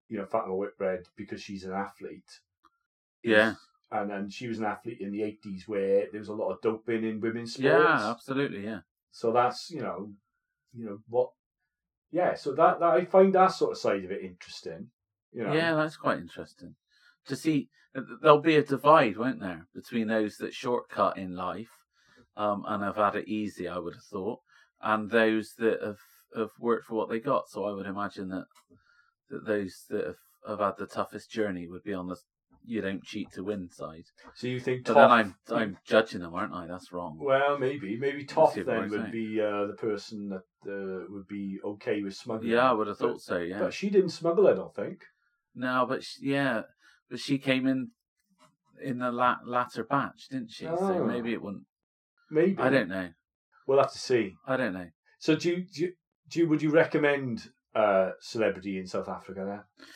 [0.08, 2.40] you know, Fatima Whitbread because she's an athlete.
[3.22, 3.54] is- Yeah.
[3.92, 6.60] And then she was an athlete in the eighties where there was a lot of
[6.60, 7.64] doping in women's sports.
[7.66, 8.80] yeah, absolutely, yeah.
[9.10, 10.12] So that's you know,
[10.72, 11.30] you know what.
[12.12, 14.88] Yeah, so that, that I find that sort of side of it interesting.
[15.32, 15.52] You know.
[15.54, 16.74] Yeah, that's quite interesting
[17.26, 17.68] to see.
[17.94, 21.70] th- There'll be a divide, won't there, between those that shortcut in life
[22.36, 23.68] um, and have had it easy.
[23.68, 24.40] I would have thought,
[24.80, 25.98] and those that have
[26.36, 27.48] have worked for what they got.
[27.48, 28.46] So I would imagine that
[29.30, 30.16] that those that have,
[30.48, 32.16] have had the toughest journey would be on the
[32.64, 34.04] you don't cheat to win side.
[34.34, 36.66] So you think But Toff, then I'm I'm judging them, aren't I?
[36.66, 37.18] That's wrong.
[37.20, 39.10] Well, maybe maybe Toff then would say.
[39.10, 42.50] be uh, the person that uh, would be okay with smuggling.
[42.52, 43.38] yeah, I would have But- thought so.
[43.38, 43.58] Yeah.
[43.60, 45.02] But she didn't smuggle, it, I don't think.
[45.54, 46.62] No, but she, yeah,
[47.10, 47.90] but she came in
[48.82, 50.64] in the la- latter batch, didn't she?
[50.64, 51.04] So Oh.
[51.04, 51.64] maybe it wouldn't.
[52.30, 53.08] Maybe I don't know.
[53.66, 54.36] We'll have to see.
[54.46, 54.88] I don't know.
[55.18, 55.92] So, do you, do you,
[56.30, 59.44] do you, would you recommend uh, celebrity in South Africa?
[59.46, 59.86] Then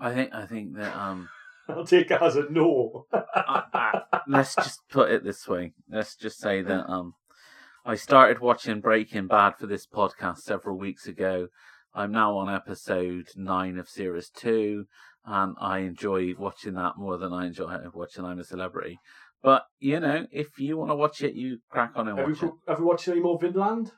[0.00, 1.28] I think I think that um
[1.68, 3.06] I'll take it as a no.
[4.26, 5.72] Let's just put it this way.
[5.90, 7.14] Let's just say that um
[7.84, 11.48] I started watching Breaking Bad for this podcast several weeks ago.
[11.94, 14.84] I'm now on episode nine of series two,
[15.24, 18.98] and I enjoy watching that more than I enjoy watching I'm a Celebrity.
[19.42, 22.42] But you know, if you want to watch it, you crack on and have, watch
[22.42, 22.50] it.
[22.66, 23.92] have you watched any more Vinland?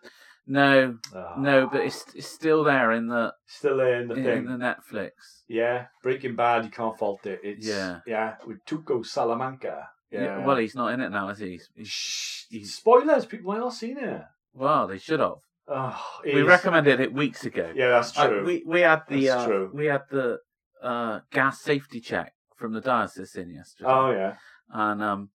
[0.52, 4.24] No, Ah, no, but it's it's still there in the still there in the in,
[4.24, 4.38] thing.
[4.38, 5.10] in the Netflix.
[5.46, 7.38] Yeah, Breaking Bad, you can't fault it.
[7.44, 8.00] It's Yeah.
[8.04, 9.88] yeah, with Tuco Salamanca.
[10.10, 10.44] Yeah.
[10.44, 11.50] Well, he's not in it now, is he?
[11.50, 13.26] He's, he's, Shh, he's- spoilers.
[13.26, 14.22] People might not seen it.
[14.52, 15.38] well, they should have.
[15.68, 17.70] Oh, We recommended it weeks ago.
[17.76, 18.44] Yeah, that's Uh, true.
[18.44, 19.70] we we had the That's uh, true.
[19.72, 20.38] we had the
[20.82, 24.34] uh, gas safety check from the diocese in yesterday, oh yeah.
[24.70, 25.30] and um,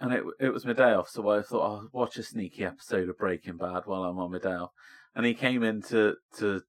[0.00, 3.08] and it it was my day off, so I thought I'll watch a sneaky episode
[3.08, 4.72] of Breaking Bad while I'm on my day off.
[5.14, 6.62] And he came in to to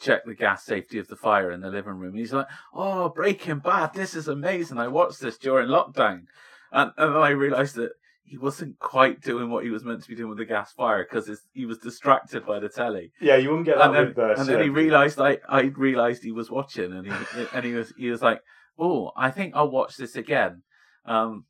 [0.00, 2.14] check the gas safety of the fire in the living room.
[2.14, 4.78] He's like, "Oh, Breaking Bad, this is amazing!
[4.78, 6.24] I watched this during lockdown,"
[6.72, 7.92] and and then I realised that
[8.24, 11.04] he wasn't quite doing what he was meant to be doing with the gas fire
[11.04, 13.12] because he was distracted by the telly.
[13.20, 15.62] Yeah, you wouldn't get that And then, with uh, and then he realised I I
[15.76, 17.12] realised he was watching, and he
[17.52, 18.40] and he was he was like,
[18.78, 20.62] "Oh, I think I'll watch this again."
[21.04, 21.44] Um.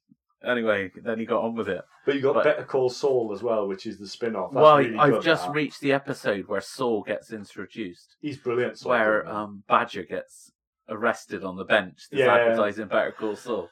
[0.45, 1.83] Anyway, then he got on with it.
[2.07, 4.53] But you got but- Better Call Saul as well, which is the spin-off.
[4.53, 8.17] Well, really I've just reached the episode where Saul gets introduced.
[8.21, 8.79] He's brilliant.
[8.79, 10.51] Saul where um, Badger gets
[10.89, 12.09] arrested on the bench.
[12.11, 12.35] This Yeah.
[12.35, 13.69] advertising Better Call Saul.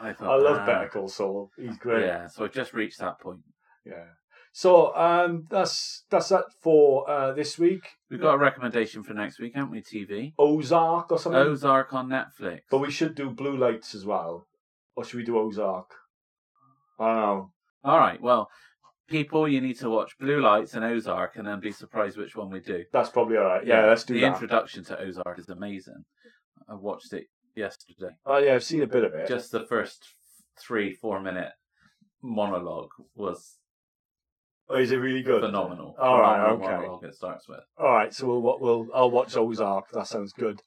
[0.00, 0.66] I, thought, I love ah.
[0.66, 1.50] Better Call Saul.
[1.56, 2.06] He's great.
[2.06, 3.40] Yeah, so I've just reached that point.
[3.84, 4.04] Yeah.
[4.52, 7.90] So um, that's that's that for uh, this week.
[8.10, 9.82] We've got a recommendation for next week, haven't we?
[9.82, 11.40] TV Ozark or something.
[11.40, 12.60] Ozark on Netflix.
[12.70, 14.47] But we should do Blue Lights as well,
[14.98, 15.94] or should we do Ozark?
[16.98, 17.52] I don't know.
[17.84, 18.20] All right.
[18.20, 18.50] Well,
[19.06, 22.50] people, you need to watch Blue Lights and Ozark, and then be surprised which one
[22.50, 22.82] we do.
[22.92, 23.64] That's probably all right.
[23.64, 24.32] Yeah, let's do the that.
[24.34, 26.04] introduction to Ozark is amazing.
[26.68, 28.16] I watched it yesterday.
[28.26, 29.28] oh yeah, I've seen a bit of it.
[29.28, 30.04] Just the first
[30.58, 31.52] three, four minute
[32.20, 33.58] monologue was
[34.68, 35.42] oh, is it really good?
[35.42, 35.94] phenomenal.
[36.00, 36.76] All right, Phenomenal okay.
[36.76, 37.60] monologue it starts with.
[37.78, 39.92] All right, so we'll we'll I'll watch Ozark.
[39.92, 40.60] That sounds good.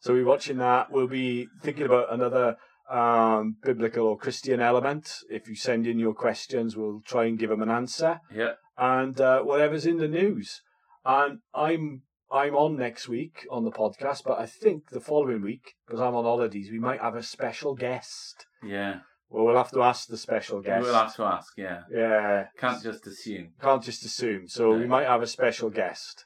[0.00, 0.92] So we're watching that.
[0.92, 2.58] We'll be thinking about another
[2.90, 5.12] um, biblical or Christian element.
[5.30, 8.20] If you send in your questions, we'll try and give them an answer.
[8.34, 8.52] Yeah.
[8.76, 10.62] And uh, whatever's in the news.
[11.04, 15.74] And I'm I'm on next week on the podcast, but I think the following week,
[15.86, 18.46] because I'm on holidays, we might have a special guest.
[18.62, 19.00] Yeah.
[19.30, 20.84] Well, we'll have to ask the special guest.
[20.84, 21.82] We'll have to ask, yeah.
[21.90, 23.50] Yeah, Can't just assume.
[23.60, 24.48] can't just assume.
[24.48, 26.24] So we might have a special guest.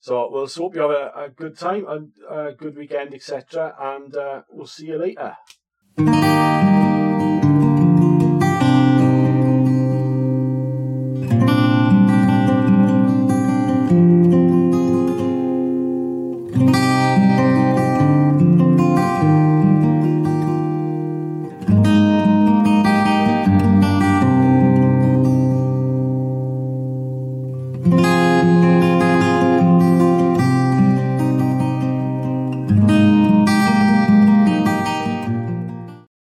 [0.00, 3.74] So we'll hope you have a, a good time and a good weekend, etc.
[3.78, 5.36] And uh, we'll see you later.
[5.98, 6.51] Música